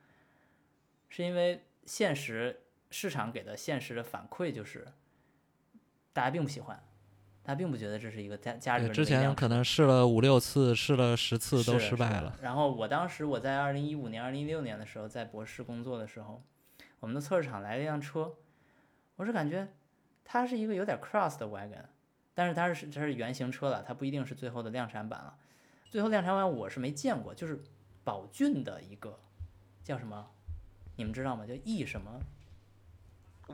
[1.08, 4.86] 是因为现实市场给的现实的反馈就是，
[6.12, 6.84] 大家并不喜欢，
[7.44, 12.38] 大家并不觉得这是一个家家里对，边之前可能试了五六次，试了十次都失败了。
[12.42, 16.44] 然后我当时我在二零一五年、二零一六年的时候，在博士工作的时候，
[17.00, 18.36] 我们的测试场来了一辆车，
[19.16, 19.68] 我是感觉
[20.24, 21.84] 它是一个有点 cross 的 wagon，
[22.36, 25.36] 但是它是它是原型车了，它不一定是最后的量产版了。
[25.90, 27.60] 最后量产版我是没见过，就是
[28.04, 29.20] 宝骏的一个
[29.84, 30.30] 叫什么，
[30.96, 31.46] 你们知道吗？
[31.48, 32.22] 叫 E 什么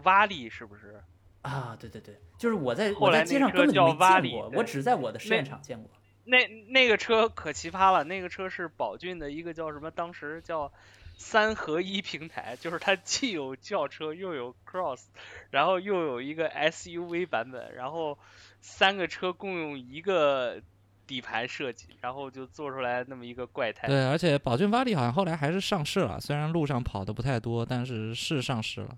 [0.04, 1.02] 瓦力是不是？
[1.48, 1.78] 啊？
[1.80, 5.90] 对对对，就是我在后来我在街那个车叫上根本就没见过，我只在我的试验场见过。
[6.26, 9.90] 那那个车可奇葩了，那个车是宝骏的一个叫什么？
[9.90, 10.72] 当时叫
[11.18, 15.06] 三合一平台，就是它既有轿车又有 Cross，
[15.52, 18.20] 然后又有一个 SUV 版本，然后
[18.60, 20.62] 三个车共用一个
[21.08, 23.88] 底盘设计，然后就做出来那么一个怪胎。
[23.88, 28.90] 对，而且宝骏瓦力好像后来还是上市了，虽然路上跑的不太多，但是是上市了。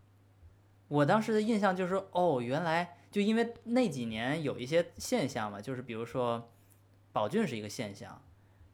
[0.89, 6.51] 我当时的印象就是，哦，原来就因为那几年有一些现象嘛，就是比如说，
[7.13, 8.21] 宝骏是一个现象，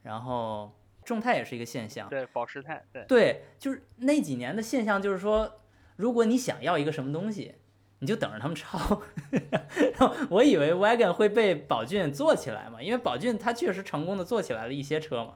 [0.02, 0.72] 然后
[1.04, 5.60] 众泰也是一个现象，对，保时泰，对，对，就是那几年的现象，就是说，
[5.96, 7.54] 如果你想要一个什么东西，
[7.98, 9.02] 你就等着他们抄。
[9.30, 15.34] 然后我以为 Wagon 会被宝骏做起来嘛，因为宝骏它确实成功的做起来了一些车嘛。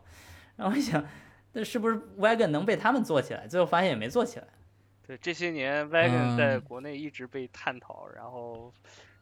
[0.57, 1.05] 然后我想，
[1.53, 3.47] 那是不是 Wagon 能被他们做起来？
[3.47, 4.47] 最后发现也没做起来。
[5.11, 8.73] 对，这些年 Wagon 在嗯国内一直被探讨，然后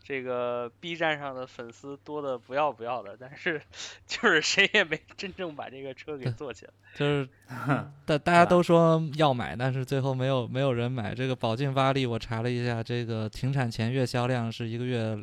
[0.05, 3.59] 这个 B 站上的粉丝多的不要不要的，但是
[4.07, 6.73] 就是谁也没真正把这个车给做起来。
[6.95, 11.15] 就是哼大大家都说要买，但是最后没有没有人买。
[11.15, 15.19] 这个宝骏八力我查了一下，这个停产前月销量是一个月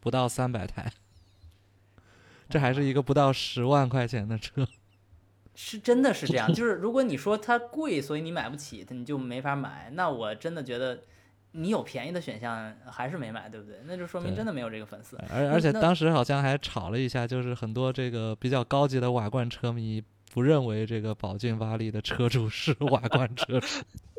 [0.00, 0.90] 不到三百台，
[2.50, 4.66] 这还是一个不到十万块钱的车。
[5.54, 9.90] 是真的是这样， 就是如果你说它贵，所以你买不起，你就没法买。
[9.92, 11.00] 那我真的觉得，
[11.52, 13.76] 你有便宜的选项还是没买，对不对？
[13.86, 15.18] 那就说明真的没有这个粉丝。
[15.30, 23.66] 而而且当时好像还吵了一下，就是很多这个比较高级的瓦罐车迷不认为这个宝骏瓦力的车主是瓦罐车主。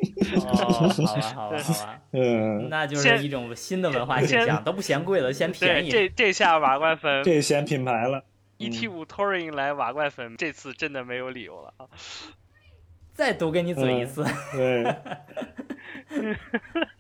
[0.46, 5.90] 哦，好吧，好吧，好吧， 嗯，那就是一种新的文化现象，都不嫌贵了，嫌便，宜。
[5.90, 8.24] 这这下瓦罐粉这嫌品牌了。
[8.70, 11.88] ET 五 Touring 来瓦罐粉，这次真的没有理由了啊！
[13.14, 14.24] 再多给你嘴一次。
[14.52, 14.84] 对。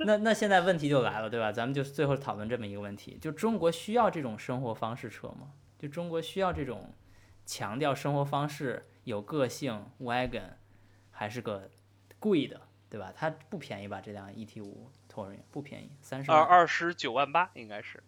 [0.06, 1.52] 那那现在问题就来了，对吧？
[1.52, 5.54] 咱们就最后讨论这么一个问题：就中国需要这种生活方式车吗？
[5.80, 6.94] 就中国需要这种
[7.46, 10.52] 强调生活方式、有个性 wagon，
[11.12, 11.70] 还是个
[12.20, 13.12] 贵的，对吧？
[13.16, 14.00] 它不便宜吧？
[14.00, 18.02] 这辆 ET 五 Touring 不便宜，三十二二十九万八应该是。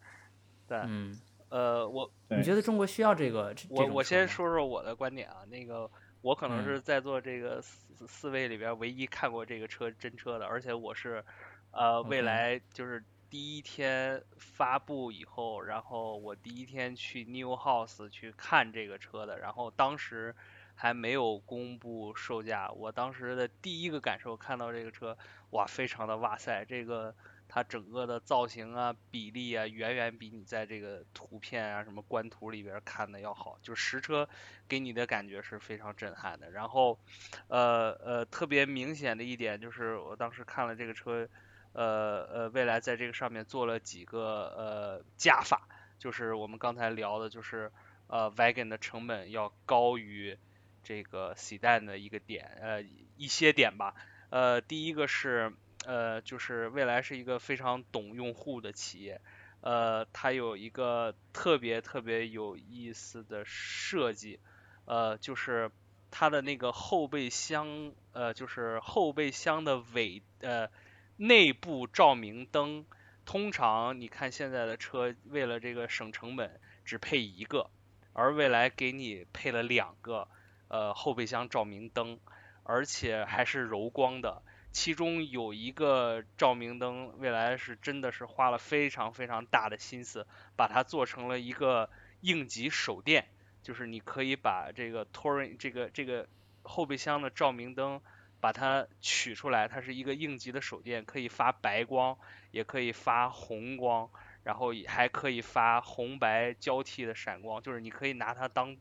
[0.68, 1.20] 对，嗯，
[1.56, 3.56] 呃，我你觉得中国需要这个？
[3.70, 5.90] 我我先说说我的观点啊，那个
[6.20, 11.24] 我可能是在座这个四四位里边唯一看过这个车真车的，而且我是
[11.72, 20.36] 呃未来就是第一天发布以后，然后我第一天去 New House 去看这个车的，然后当时
[20.74, 25.18] 还没有公布售价，我当时的第一个感受看到这个车，
[25.52, 27.16] 哇，非常的哇塞，这个。
[27.56, 33.58] 它整个的造型啊、比例啊，远远比你在这个图片啊、什么官图里边看的要好。
[33.62, 34.28] 就实车
[34.68, 36.52] 给你的感觉是非常震撼的。
[36.52, 37.00] 然后，
[37.48, 41.30] 呃呃，特别明显的一点就是，我当时看了这个车，
[41.72, 45.66] 呃呃，未来在这个上面做了几个呃加法，
[45.98, 47.72] 就是我们刚才聊的，就是
[48.08, 50.38] 呃，wagon 的成本要高于
[50.84, 52.84] 这个 sedan 的一个点，呃，
[53.16, 53.96] 一些点吧。
[54.30, 55.54] 呃，第一个是。
[55.86, 59.22] 呃，就是未来是一个非常懂用户的企业，
[59.62, 64.40] 呃，它有一个特别特别有意思的设计，
[64.86, 65.72] 呃，就是
[66.10, 70.70] 它的那个后备箱，呃，就是后备箱的尾，呃，
[71.18, 72.86] 内部照明灯，
[73.26, 77.70] 通常你看现在的车为了这个省成本只配一个，
[78.14, 80.28] 而未来给你配了两个，
[80.68, 82.20] 呃，后备箱照明灯，
[82.64, 84.42] 而且还是柔光的。
[84.76, 93.26] 其中有一个照明灯，未来是真的是花了非常非常大的心思，把它做成了一个应急手电，
[93.64, 96.28] 就是你可以把这个 Touring 这个这个
[96.62, 98.02] 后备箱的照明灯
[98.42, 102.18] 把它取出来，它是一个应急的手电，可以发白光，
[102.52, 104.10] 也可以发红光。
[104.44, 108.78] 然后还可以发红白交替的闪光，就是你可以拿它当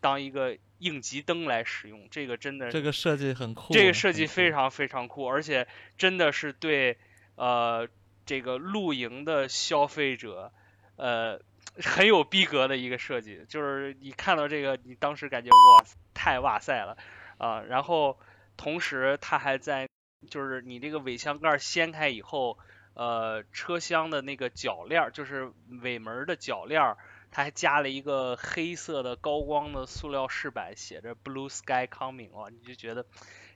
[0.00, 2.08] 当一个应急灯来使用。
[2.10, 3.72] 这个真的，这个设计很酷。
[3.72, 5.66] 这个设计非常非常酷，而且
[5.96, 6.98] 真的是对
[7.34, 7.88] 呃
[8.24, 10.52] 这个露营的消费者
[10.96, 11.40] 呃
[11.82, 13.44] 很有逼格的一个设计。
[13.48, 16.96] 就是你看到这个，你当时感觉哇太哇塞了
[17.38, 17.62] 啊！
[17.62, 18.18] 然后
[18.56, 19.88] 同时它还在
[20.28, 22.58] 就是你这个尾箱盖掀开以后。
[22.98, 25.52] 呃，车厢的那个铰链，就是
[25.82, 26.96] 尾门的铰链，
[27.36, 33.04] 它还加了一个黑色的高光的塑料饰板，写着 Blue Sky Coming，哇，你就觉得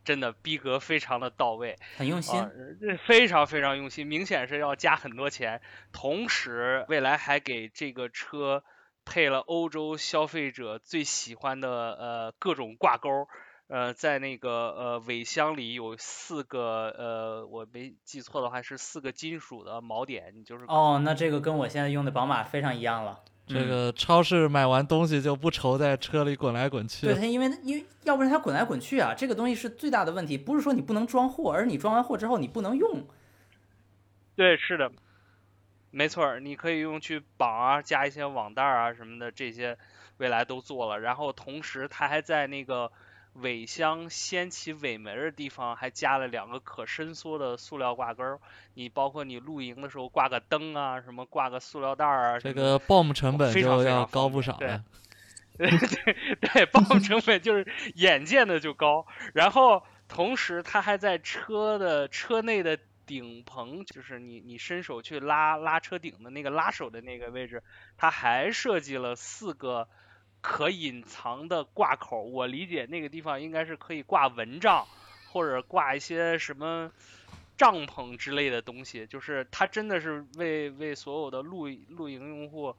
[0.04, 2.46] 真的逼格非常的到位，很用心，
[2.78, 5.62] 这非常非常用心，明显是要加很多钱。
[5.92, 8.64] 同时，未来还给这个车
[9.06, 13.28] 配了欧洲消费者最喜欢的呃各种挂钩。
[13.68, 23.22] 呃，在那个呃尾箱里有四个呃，我没记错的话是四个金属的锚点，你就是哦，那这个跟我现在用的宝马非常一样了。
[23.52, 27.06] 这个超市买完东西就不愁在车里滚来滚去。
[27.06, 30.38] 对它，因为因为要不然它滚来滚去啊，这个东西是最大的问题。
[30.38, 33.06] 不是说你不能装货，而是你装完货之后你不能用。
[34.36, 34.90] 对，是的，
[35.90, 39.76] 没错，你可以用去绑啊，加一些网袋啊什么的，这些
[40.18, 41.00] 未来都做了。
[41.00, 42.90] 然后同时它还在那个。
[43.34, 48.40] 尾箱掀起尾门的地方还加了两个可伸缩的塑料挂钩，
[48.74, 54.84] 你包括你露营的时候挂个灯啊，什么挂个塑料袋啊，这个 BOM 成本就要高不少了。
[55.56, 59.06] 对对对，BOM 成本就是眼见的就高。
[59.32, 67.62] 然后同时它还在车的车内的顶棚，就是你你伸手去拉拉车顶的那个拉手的那个位置，
[67.96, 69.88] 它还设计了四个。
[70.40, 74.86] 可隐藏的挂口，我理解那个地方应该是可以挂蚊帐，
[75.30, 76.90] 或者挂一些什么
[77.56, 79.06] 帐篷之类的东西。
[79.06, 82.74] 就是它真的是为为所有的露露营用户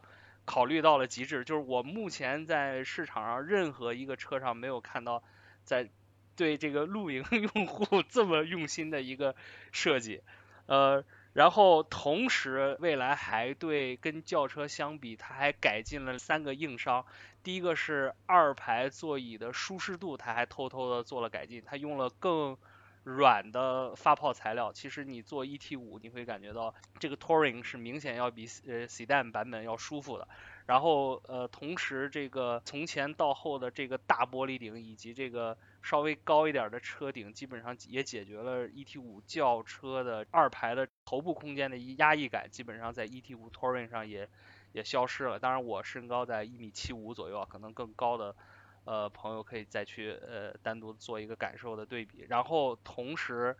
[0.45, 1.43] 考虑到了极致。
[1.43, 5.23] 就是我目前在市场上任何一个车上没有看到
[5.63, 5.89] 在
[6.35, 9.35] 对这个露营 用户这么用心的一个
[9.71, 10.21] 设计。
[10.65, 11.03] 呃，
[11.33, 17.05] 然后同时未来还对跟轿车相比，它还改进了三个硬伤。
[17.43, 22.57] 第一个是二排座椅的舒适度，它还偷偷的做了改进，它用了更
[23.03, 24.73] 软的发泡材料。
[24.73, 30.27] 其实你坐 ET 五，你会感觉到这个 Touring 是明显要比呃 Sedan 版本要舒服的。
[30.65, 44.29] 然后呃，同时这个从前到后的这个大玻璃顶以及这个稍微高一点的车顶，基本上也解决了 ET 五轿车的二排的头部空间的一压抑感，基本上在 ET 五 Touring 上也。
[44.73, 45.37] 也消失了。
[45.37, 48.33] 当然，我身高在一米七五左右，可能更高的
[48.85, 52.25] 呃朋友可以再去呃单独做一个感受的对比。
[52.29, 53.57] 然后同时，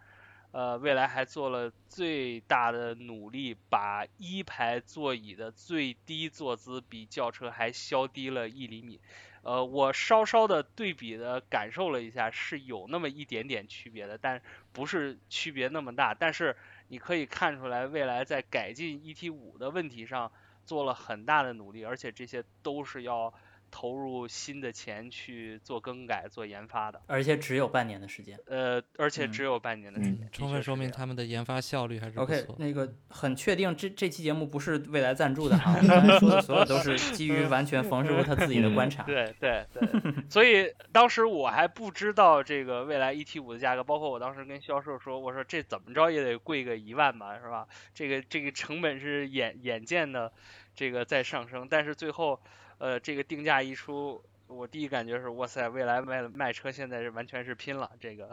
[0.52, 8.99] 呃，未来还做了最大的努力，把一排座椅的最低坐姿比轿车还削低了一厘米。
[9.43, 14.41] 呃，我稍稍的对比的感受了一下，是有那么一点点区别的，但
[14.74, 16.14] 不是区别那么大。
[16.14, 16.56] 但是
[16.89, 20.32] 你可以看出来，未来在改进 ET 五的问题上
[20.66, 23.34] 做了很大的努力，而且这些都是要。
[23.72, 28.38] 投入新的钱去做更改、做研发的，而且只有半年的时间。
[28.45, 32.36] 呃，而且只有半年的时间，充分说明他们的研发效率还是不错。
[32.36, 39.03] OK，那个很确定，这这期节目不是未来赞助的哈， 我们刚才说的所有都是基于完全冯师傅他自己的观察。
[39.07, 39.89] 对对对，
[40.30, 47.65] 所以当时我还不知道这个未来 ET 五的价格，包括我当时跟销售说，我说这怎么着也得贵个一万吧，是吧？
[47.93, 50.32] 这个这个成本是眼眼见的
[50.76, 52.38] 这个在上升，但是最后。
[52.82, 58.32] 呃，这个定价一出，我第一感觉是，哇塞，未来卖卖车现在是完全是拼了，这个，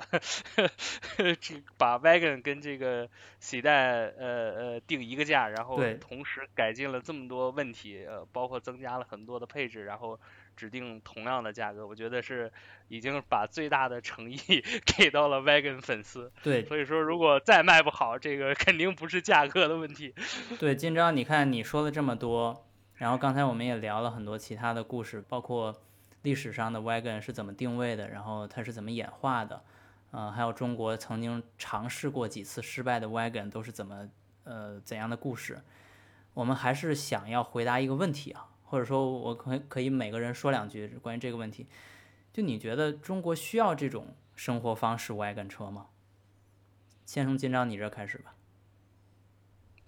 [1.38, 10.18] 这把 wagon 跟这个喜代呃呃定一个价，然后同时改进了这么多问题，呃，包括增加了很多的配置，然后
[10.57, 12.51] 指定同样的价格，我觉得是
[12.88, 14.38] 已经把最大的诚意
[14.96, 16.32] 给到了 wagon 粉丝。
[16.42, 20.14] 对，所以说如果再卖不好，这个肯定不是价格的问题。
[20.59, 22.64] 对，金章，你看你说了这么多。
[22.99, 25.74] 然后刚才我们也聊了很多其他的故事，包括
[26.22, 29.62] 历史上的 wagon 是怎么定位的，然后它是怎么演化的，
[30.11, 34.09] 呃，还有中国曾经尝试过几次失败的 wagon 都是怎么
[34.42, 35.62] 呃怎样的故事。
[36.34, 41.66] 我们还是想要回答一个问题啊，或者说我可可以每个人说两句关于这个问题。
[42.32, 45.86] 就你觉得中国需要这种生活方式 wagon 车吗？
[47.07, 48.34] 先从金章你这开始吧。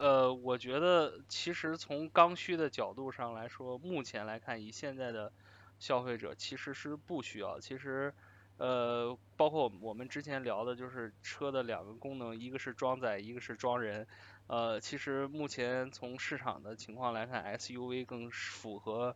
[0.01, 5.31] 呃，我觉得其实从刚需的角度上来说，目前来看，以现在的
[5.79, 7.61] 消费者其实是不需要。
[7.61, 8.15] 其实，
[8.57, 14.07] 呃，包括我们之前聊的，就是车的两个功能，一个是装载，一个是装人。
[14.47, 19.15] 呃，其实目前从市场的情况来看，SUV 更符合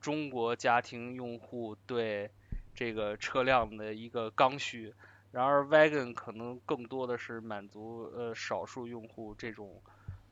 [0.00, 2.28] 中国家庭用户对
[2.74, 4.92] 这个车辆的一个刚需。
[5.30, 9.80] 然而，Wagon 可能更多的是满足呃少数用户这种。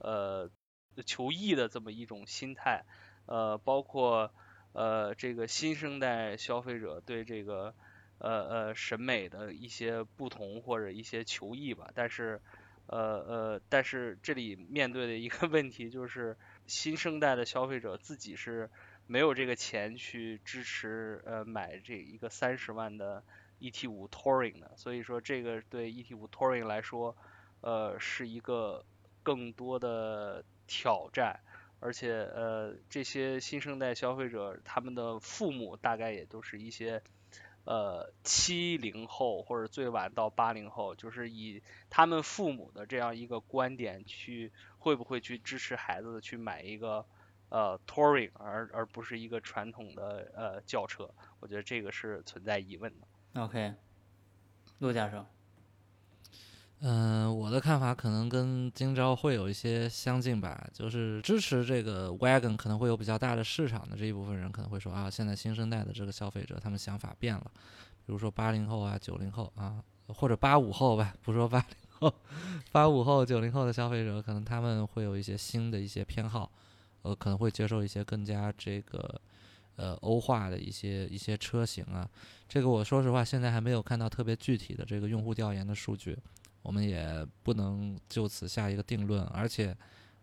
[0.02, 0.50] 呃，
[1.06, 2.84] 求异的这么一种心态，
[3.26, 4.32] 呃，包括
[4.72, 7.74] 呃这个新生代消费者对这个
[8.18, 12.40] 呃呃审美的一些不同或者一些求异吧，但是
[12.86, 16.36] 呃呃但是这里面对的一个 问题就是
[16.66, 18.68] 新生代的消费者自己是
[19.06, 23.22] 没有这个钱去支持呃买这一个三十万的
[23.60, 27.16] ET 五 Touring 的，所以说这个对 ET 五 Touring 来说
[27.60, 28.84] 呃是一个。
[29.22, 31.40] 更多的挑战，
[31.80, 37.02] 而且呃，这些新生代消费者他们的父母大概也都是一些
[37.64, 47.06] 呃七零后或者最晚到八零后，就是以他们父母的这样一个观点去会不会去支持孩子去买一个
[47.48, 53.06] 呃 touring 而而不是一个传统的呃轿车，我觉得这个是存在疑问的。
[53.40, 53.74] OK，
[54.78, 55.24] 陆教授。
[56.84, 67.48] 嗯，我的看法可能跟今朝会有一些相近吧，就是支持这个 wagon 可能会有比较大的市场的这一部分人可能会说啊，现在新生代的这个消费者他们想法变了，
[68.04, 71.68] 比如说八零后啊、九零后啊，或者八五后吧，不说八零
[72.00, 72.12] 后，
[72.72, 76.50] 八五后、九零后的消费者可能他们会有一些新的一些偏好，
[77.02, 79.20] 呃，可能会接受一些更加这个
[79.76, 82.10] 呃欧化的一些一些车型啊，
[82.48, 86.18] 这个我说实话现在还没有看到特别具体的这个用户调研的数据。
[86.62, 89.76] 我们也不能就此下一个定论，而且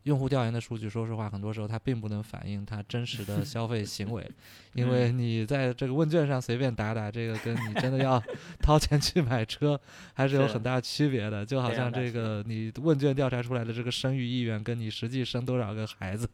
[0.03, 4.25] 用户调研的数据，说实话，很多时候它并不能反映它真实的消费行为，
[4.73, 8.21] 因为你在这个问卷上随便打打，这个跟你真的要
[8.61, 9.79] 掏钱去买车
[10.13, 11.45] 还是有很大区别的。
[11.45, 16.27] 就好像这个你问卷调查出来的这个生育意愿，跟你实际生多少个孩子。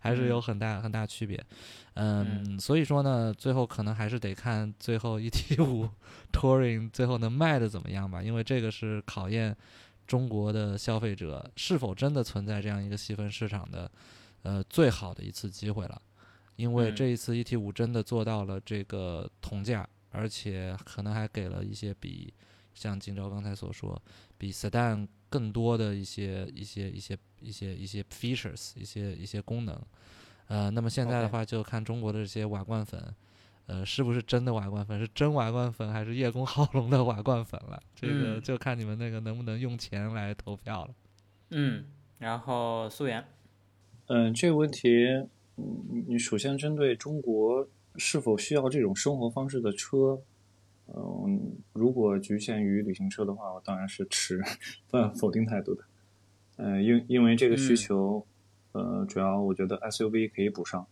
[0.00, 1.42] 还是有很大很大区别，
[1.94, 5.88] 嗯，所以说呢，最后可能还是得看最后 ET 五
[6.32, 9.56] Touring 最后能卖的怎么样吧，因为这个是考验
[10.06, 13.90] 中国的消费者是否真的存在这样一个细分市场的，
[14.42, 16.00] 呃，最好的一次机会了，
[16.56, 22.32] 因为这一次 ET 五真的做到了这个同价，而且可能还给了一些比
[22.74, 24.00] 像金钊刚才所说，
[24.38, 29.80] 比 Sedan 更多的一些一些一些一些一些 features，一些一些功能，
[30.46, 33.14] 呃，那么现在的话就看中国的这些瓦罐粉，
[33.66, 37.82] 呃，是不是真的瓦罐粉，是真瓦罐粉还是叶公好龙的瓦罐粉了？
[37.94, 40.94] 这个就看你们那个能不能用钱来投票了。
[41.50, 41.84] 嗯，
[42.18, 43.24] 然后苏源，
[44.06, 44.88] 嗯，这个问题，
[45.56, 50.22] 你你首先针对中国是否需要这种生活方式的车？
[50.96, 54.40] 嗯，如果局限于旅行车的话，我当然是持
[55.18, 55.84] 否定态度的。
[56.56, 58.26] 嗯，因因为这个需求，
[58.72, 60.86] 呃，主要我觉得 SUV 可以补上。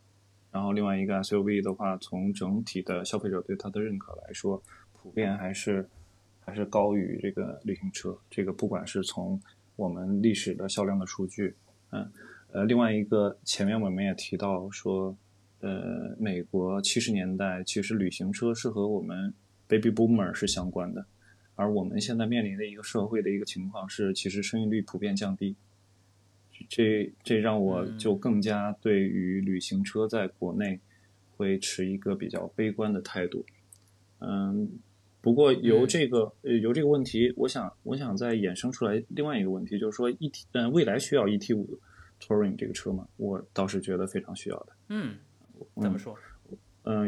[0.53, 5.87] 然后另外一个 SUV 的话，从整体的消费者对它的认可来说，普遍还是
[6.41, 8.17] 还是高于这个旅行车。
[8.31, 9.41] 这个不管是从
[9.77, 11.55] 我们历史的销量的数据，
[11.91, 12.11] 嗯，
[12.53, 15.15] 呃，另外一个前面我们也提到说，
[15.61, 19.35] 呃，美国七十年代其实旅行车是和我们
[19.69, 21.07] Baby Boomer 是相关的。
[21.55, 25.57] 而我们现在面临的一个社会的一个情况是，其实生育率普遍降低，
[26.69, 30.79] 这这让我就更加对于旅行车在国内
[31.37, 33.45] 会持一个比较悲观的态度。
[34.19, 34.79] 嗯，
[35.23, 41.79] 不过由这个呃由这个问题，我想我想再衍生出来另外一个问题，就是说 E T 嗯未来需要 E T 五
[42.21, 43.09] Touring 这个车吗？
[43.17, 44.73] 我倒是觉得非常需要的。
[44.89, 45.17] 嗯，
[45.81, 46.15] 怎么说？
[46.15, 46.21] 嗯，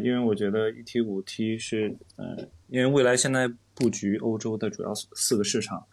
[0.02, 3.50] 因为我觉得 E T 五 T 是嗯，因为未来现在。
[3.80, 5.86] 布局欧洲的主要四个市场，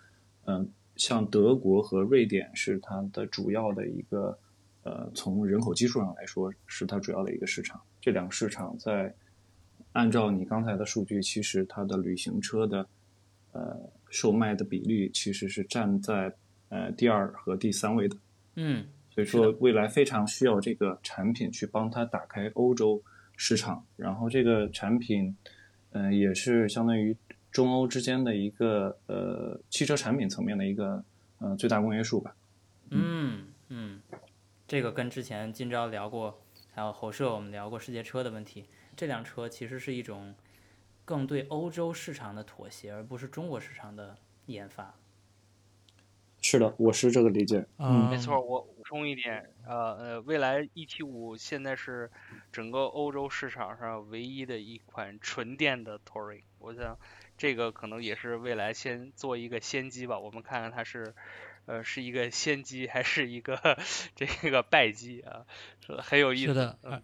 [0.46, 4.36] 嗯，像德国和瑞典是它的主要的一个，
[4.82, 7.80] 呃，从人口基数上来说是它主要的一个市场。
[8.02, 9.14] 这两个市场在
[9.92, 12.88] 按照你刚才的数据，其实它的旅行车的
[13.52, 13.80] 呃
[14.10, 16.36] 售卖的比例其实是站在
[16.70, 18.18] 呃第二和第三位的。
[18.56, 23.00] 嗯，所以说未来非常需要这个产品去帮它打开欧洲
[23.38, 25.36] 市场，然后这个产品，
[25.92, 27.16] 嗯，也是相当于。
[27.52, 31.02] 中欧之间的一个呃汽车产品层面的一个
[31.40, 32.36] 呃最大公约数吧。
[32.90, 34.02] 嗯嗯，
[34.68, 36.42] 这个跟之前今朝聊过，
[36.74, 38.66] 还有侯社我们聊过世界车的问题。
[38.98, 40.36] 这辆车其实是一种
[41.06, 44.18] 更对欧洲市场的妥协，而不是中国市场的
[44.48, 44.94] 研发。
[46.48, 47.66] 是的，我是这个理解。
[47.80, 48.40] 嗯，没错。
[48.40, 52.12] 我补充一点，呃呃，未来 ET 五现在是
[52.52, 56.96] 整个欧洲市场上唯一的一款纯电的 Touring，我想。
[57.36, 61.16] 这个可能也是未来先做一个先机吧，我们看看它是，
[61.66, 63.58] 呃，是一个先机还是一个
[64.16, 65.44] 这个败机啊？
[65.86, 66.54] 是很有意思。
[66.54, 67.02] 是的，而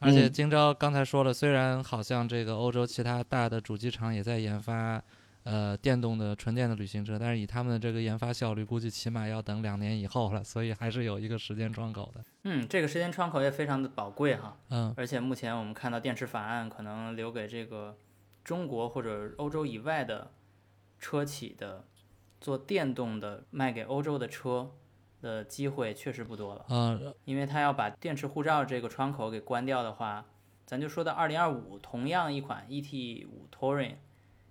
[0.00, 5.02] 而且今朝刚才说了，虽然好像这个欧洲其他大的主机厂也在研发
[5.44, 12.24] 呃电动的纯电的旅行车，但是以他们的这个研发效率，估计起码要等两年以后了，所以还是有一个时间窗口的。
[12.44, 14.56] 嗯，这个时间窗口也非常的宝贵哈。
[14.68, 14.94] 嗯。
[14.96, 17.96] 而且目前我们看到电池法案可能留给这个。
[18.42, 20.32] 中国或者欧洲以外的
[20.98, 21.84] 车企的
[22.40, 24.72] 做电动的卖给欧洲的车
[25.20, 26.64] 的机会确实不多了。
[26.70, 30.24] 嗯，因为他要把电池护照这个窗口给关掉的话，
[30.64, 33.96] 咱就说到二零二五，同样一款 ET 五 Touring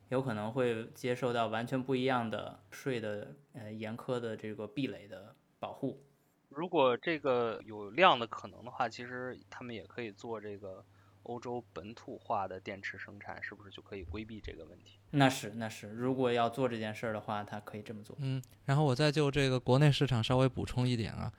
[0.10, 6.04] 有可能会接受到完全不一样的税的呃严苛的这个壁垒的保护。
[6.50, 10.86] 如果这个有量的可能的话，其实他们也可以做这个。
[11.24, 15.00] 欧洲本土化的电池生产是不是就可以规避这个问题？
[15.12, 18.18] 那是那是，如果要做这件事儿的话，他可以这么做。
[18.22, 21.32] 嗯，然后我再就这个国内市场稍微补充一点啊，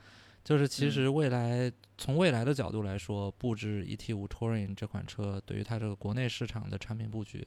[0.43, 7.47] 就是其实未来从未来的角度来说，布置 ET 五 Touring 这款车，对于它这个国内市场的产品布局，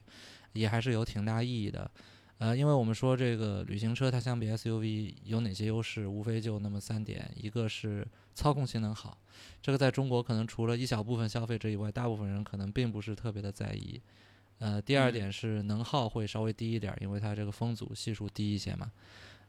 [0.52, 1.90] 也还是有挺大意义的。
[2.38, 9.18] 呃，因为我们说这个旅行车它相比 SUV 有哪些优势，无非就那么三点，一个是操控性能好。
[9.62, 14.00] 这个在中国可能除了一小部分消费者以外，大部分人可能并不是特别的在意。
[14.58, 18.90] 呃，第二点是能耗会稍微低一点，因为它这个风阻系数低一些嘛。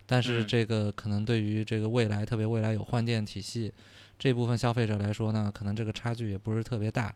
[0.06, 3.74] 但是这个可能对于这个未来，特别未来有换电体系
[4.20, 7.14] 这部分消费者来说呢，可能这个差距也不是特别大。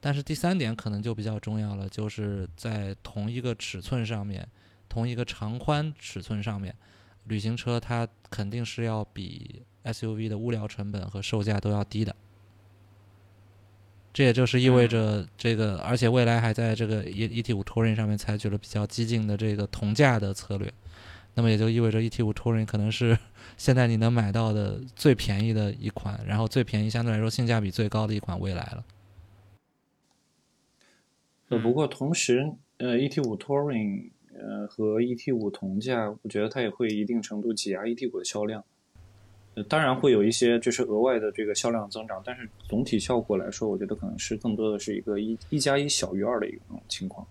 [0.00, 4.46] 但是第三点可能就比较重要了，就是在同一个尺寸上面，
[4.88, 6.74] 同一个长宽尺寸上面，
[7.26, 12.14] 旅行车它肯定是要比 SUV 的物料成本和售价都要低的。
[14.12, 20.70] 这也就是意味着这个，而且未来还在这个 E E T 五 Touring 上面采取了比较激进的这个同价的策略，
[21.34, 23.18] 那么也就意味着 E T 五 Touring 可能是
[23.56, 28.84] 现在你能买到的最便宜的一款，然后最便宜相对来说性价比最高的一款未来了。
[31.48, 38.64] 呃，不过同时，呃，E T 五 Touring 呃和 E T 五同价，我觉得它也会一定程度挤压 E T 五的销量。
[39.68, 47.26] 当然会有一些就是额外的这个销量增长，但是总体效果来说，我觉得可能是更多的是一个一一加一小于二的一种情况。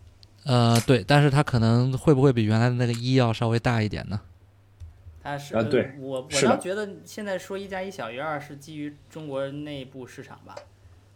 [0.45, 4.21] 呃，对，但是它可能会不会比原来的那个一要稍微大一点呢？
[5.21, 10.55] 它是啊，对，我我倒觉得现在说一加一小于二是基于中国内部市场吧。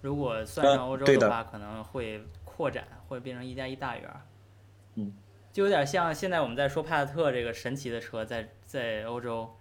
[0.02, 4.22] 如果算上欧洲的话，可能会扩展，会变成一加一大于二。
[4.96, 5.14] 嗯，
[5.52, 9.56] 就有点像现在我们在说帕萨特这个神奇的车，在在欧洲。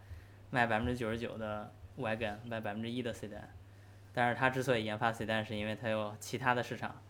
[0.51, 3.43] 卖百分之九十九的 wagon，卖百分之一的 sedan，
[4.13, 7.03] 但是它之所以研发 sedan，是因为它有其他的市场，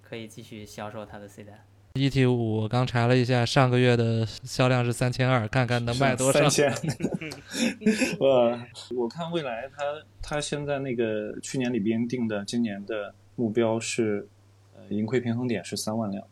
[0.00, 1.64] 可以继续销售它的 C 代。
[1.94, 6.48] ET 五我刚查了一下，上个月的销量是三千二，看看能卖多少。
[6.48, 6.72] 三千。
[8.18, 8.58] 我
[8.96, 9.84] 我看未来它
[10.22, 14.26] 它现在那个去年里边定的今年的目标是，
[14.74, 16.24] 呃，盈亏平衡点是三万辆。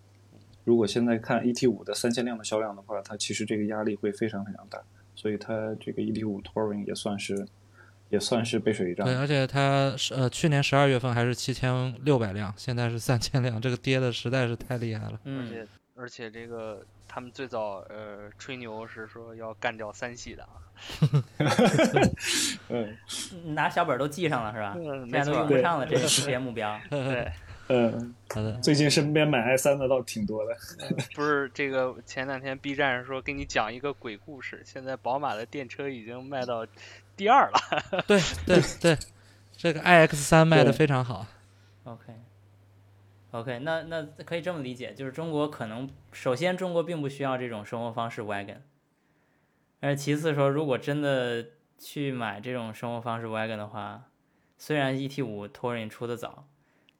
[0.65, 4.81] 如果现在看 ET 五的三千辆的销量的话，它其实这个压力会非常非常大，
[5.15, 7.47] 所以它这个 ET 五 Touring 也算是
[8.11, 9.07] 也算是背水一战。
[9.07, 15.19] 对，而且它是呃去年十二月份还是七千六百辆，现在是三千辆，这个跌的实在是太厉害了。
[15.25, 20.51] 而且而且这个他们最早呃吹牛是说要干掉三系的啊。
[22.69, 22.97] 嗯，
[23.55, 24.77] 拿小本都记上了是吧？
[25.11, 26.79] 现在都用不上了这个事业目标。
[26.91, 27.31] 对。
[27.73, 28.51] 嗯，好的。
[28.55, 30.57] 最近身边买 i 三的倒挺多的。
[31.15, 36.67] 不是这个，前两天 B 站上说给你讲一个鬼故事，现在宝马的电车已经卖到
[37.17, 38.03] 第二了。
[38.07, 38.99] 对对 对，
[39.57, 41.27] 这个 iX 三卖的非常好。
[41.85, 48.59] OK，OK，那那可以这么理解，就是中国可能首先中国并不需要这种生活方式 wagon，
[49.81, 51.45] 而其次说如果真的
[51.79, 54.05] 去买这种生活方式 wagon 的话，
[54.59, 56.47] 虽然 ET 五 Touring 出的早。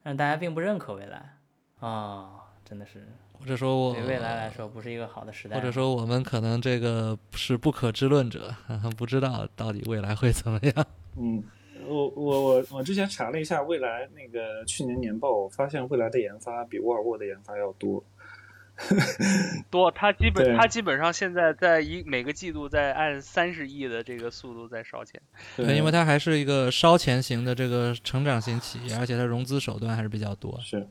[0.03, 1.37] 但大家并不认可未来，
[1.79, 3.07] 啊，真的是，
[3.41, 8.53] 或者说我对未来来说不是一个好的时代，或者说我们可能这个是不可知论者，
[8.95, 10.85] 不知道到底未来会怎么样。
[11.17, 11.43] 嗯，
[11.87, 18.03] 我我我我之前查了一下未来那个去年年报，我发现未来的研发比沃尔沃的研发要多。
[19.69, 25.21] 多，它基本它基本上现在在一每个季度在按三十亿的这个速度在烧钱，
[25.55, 30.57] 对，因为它还是一个烧钱型的这个成长型企业，而且它融资手段还是比较多。
[30.63, 30.87] 是，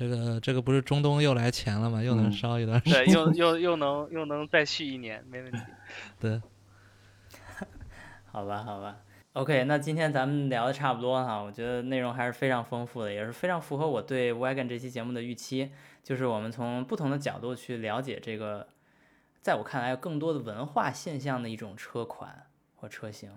[0.00, 2.02] 这个这个不是中东又来钱了吗？
[2.02, 5.58] 又能烧一段时间，对， 又又又能又能再续一年，没问题。
[6.18, 6.40] 对，
[8.32, 8.96] 好吧，好吧。
[9.34, 15.70] OK，那今天咱们聊的差不多哈，我觉得内容还是非常丰富的，也是非常符合我对 Wagon 这期节目的预期。
[16.02, 18.68] 就是我们从不同的角度去了解这个，
[19.42, 22.46] 在我看来有更多的文化现象的一种车款
[22.76, 23.30] 或车型。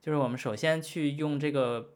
[0.00, 1.90] 就是我们首先去用这个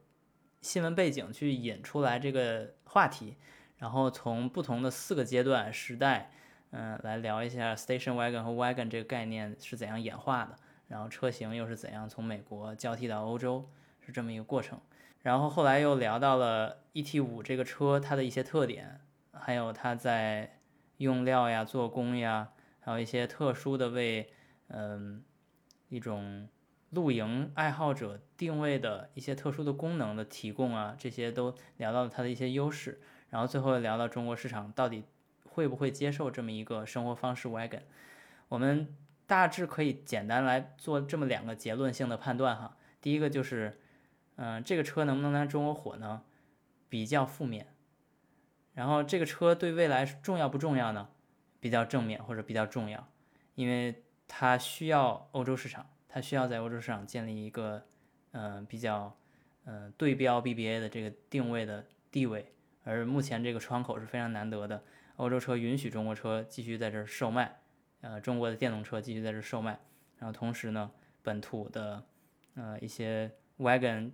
[0.61, 3.37] 新闻背景去引出来这个话题，
[3.81, 6.31] 然后从不同的四个阶段时代，
[6.71, 10.57] 嗯，来聊一下 station wagon 和 wagon 这个概念是怎样演化的，
[10.87, 13.69] 然后车型又是怎样从美国交替到欧洲，
[14.01, 14.79] 是这么一个过程。
[15.23, 19.01] 然后后来又聊到了 ET 五这个车它的一些特点。
[19.33, 20.59] 还有它在
[20.99, 22.51] 用料呀、做工呀，
[22.81, 24.31] 还有一些特殊的为
[24.69, 25.25] 嗯
[25.89, 26.47] 一种
[26.91, 33.01] 露营爱好者定位的一些特殊的功能的提供啊，这些都聊到了它的一些优势。
[33.31, 35.05] 然后最后聊到中国市场到底
[35.45, 37.83] 会不会接受这么一个生活方式 wagon，
[38.49, 38.95] 我们
[39.27, 42.77] 大致可以简单来做这么两个结论性的判断哈。
[43.01, 43.81] 第一个就是，
[44.37, 46.23] 嗯，这个车能不能在中国火呢？
[46.89, 47.69] 比较负面。
[48.75, 51.09] 然后这个车对未来重要不重要呢？
[51.61, 53.07] 比较正面或者比较重要，
[53.55, 57.87] 因为它需要欧洲市场，它需要在欧洲市场建立一个，
[58.33, 59.15] 嗯，比较，
[59.65, 62.53] 嗯，对标 BBA 的这个定位的地位。
[62.85, 64.83] 而目前这个窗口是非常难得的，
[65.17, 67.61] 欧洲车允许中国车继续在这儿售卖，
[68.01, 69.79] 呃，中国的电动车继续在这儿售卖。
[70.19, 70.91] 然后同时呢，
[71.23, 72.05] 本土的，
[72.55, 74.13] 呃，一些 wagon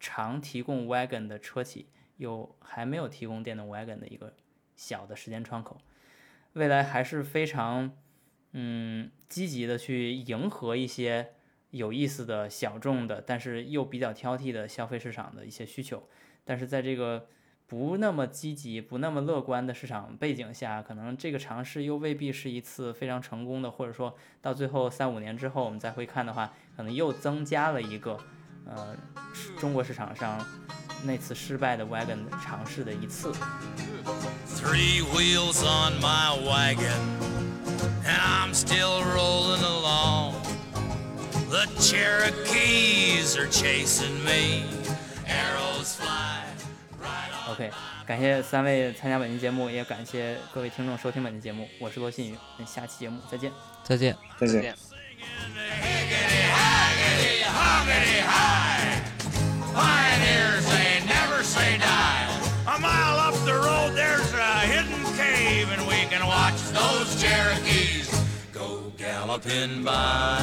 [0.00, 1.88] 常提供 wagon 的车企。
[2.18, 4.34] 又还没有提供电动 wagon 的一个
[4.74, 5.76] 小的时间窗口，
[6.54, 7.94] 未来还是非常
[8.52, 11.34] 嗯积极的去迎合一些
[11.72, 16.08] 有意思的小众的，但是又比较挑剔的消费市场的一些需求。
[16.42, 17.28] 但是在这个
[17.66, 28.18] 不那么积极、不那么乐观的市场背景下，可能这个尝试又未必是一次非常成功的，或者说到最后三五年之后我们再会看的话，可能又增加了一个
[28.64, 28.96] 呃
[29.58, 30.44] 中国市场上。
[31.04, 33.30] 那次失败的 wagon 尝试的一次。
[34.46, 36.88] Three wheels on my wagon,
[38.02, 40.36] and I'm still rolling along.
[41.50, 44.64] The Cherokees are chasing me,
[45.26, 46.35] arrows fly right on.
[47.48, 47.70] OK，
[48.04, 51.68] 感谢三位参加本期节目，也感谢各位听众收听本期节目。
[51.78, 53.52] 我是罗新宇，我们下期节目再见。
[53.84, 54.74] 再见，再见。
[59.76, 62.26] Pioneers, they never say die.
[62.66, 68.10] A mile up the road, there's a hidden cave, and we can watch those Cherokees
[68.52, 70.40] go galloping by.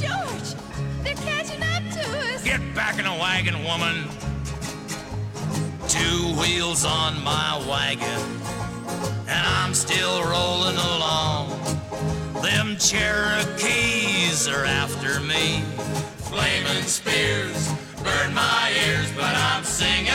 [0.00, 0.54] George,
[1.02, 2.00] they're catching up to
[2.32, 2.42] us.
[2.42, 4.08] Get back in the wagon, woman.
[5.88, 8.40] Two wheels on my wagon,
[9.26, 11.50] and I'm still rolling along.
[12.42, 15.62] Them Cherokees are after me,
[16.18, 17.72] flaming spears
[18.08, 20.12] burn my ears, but I'm singing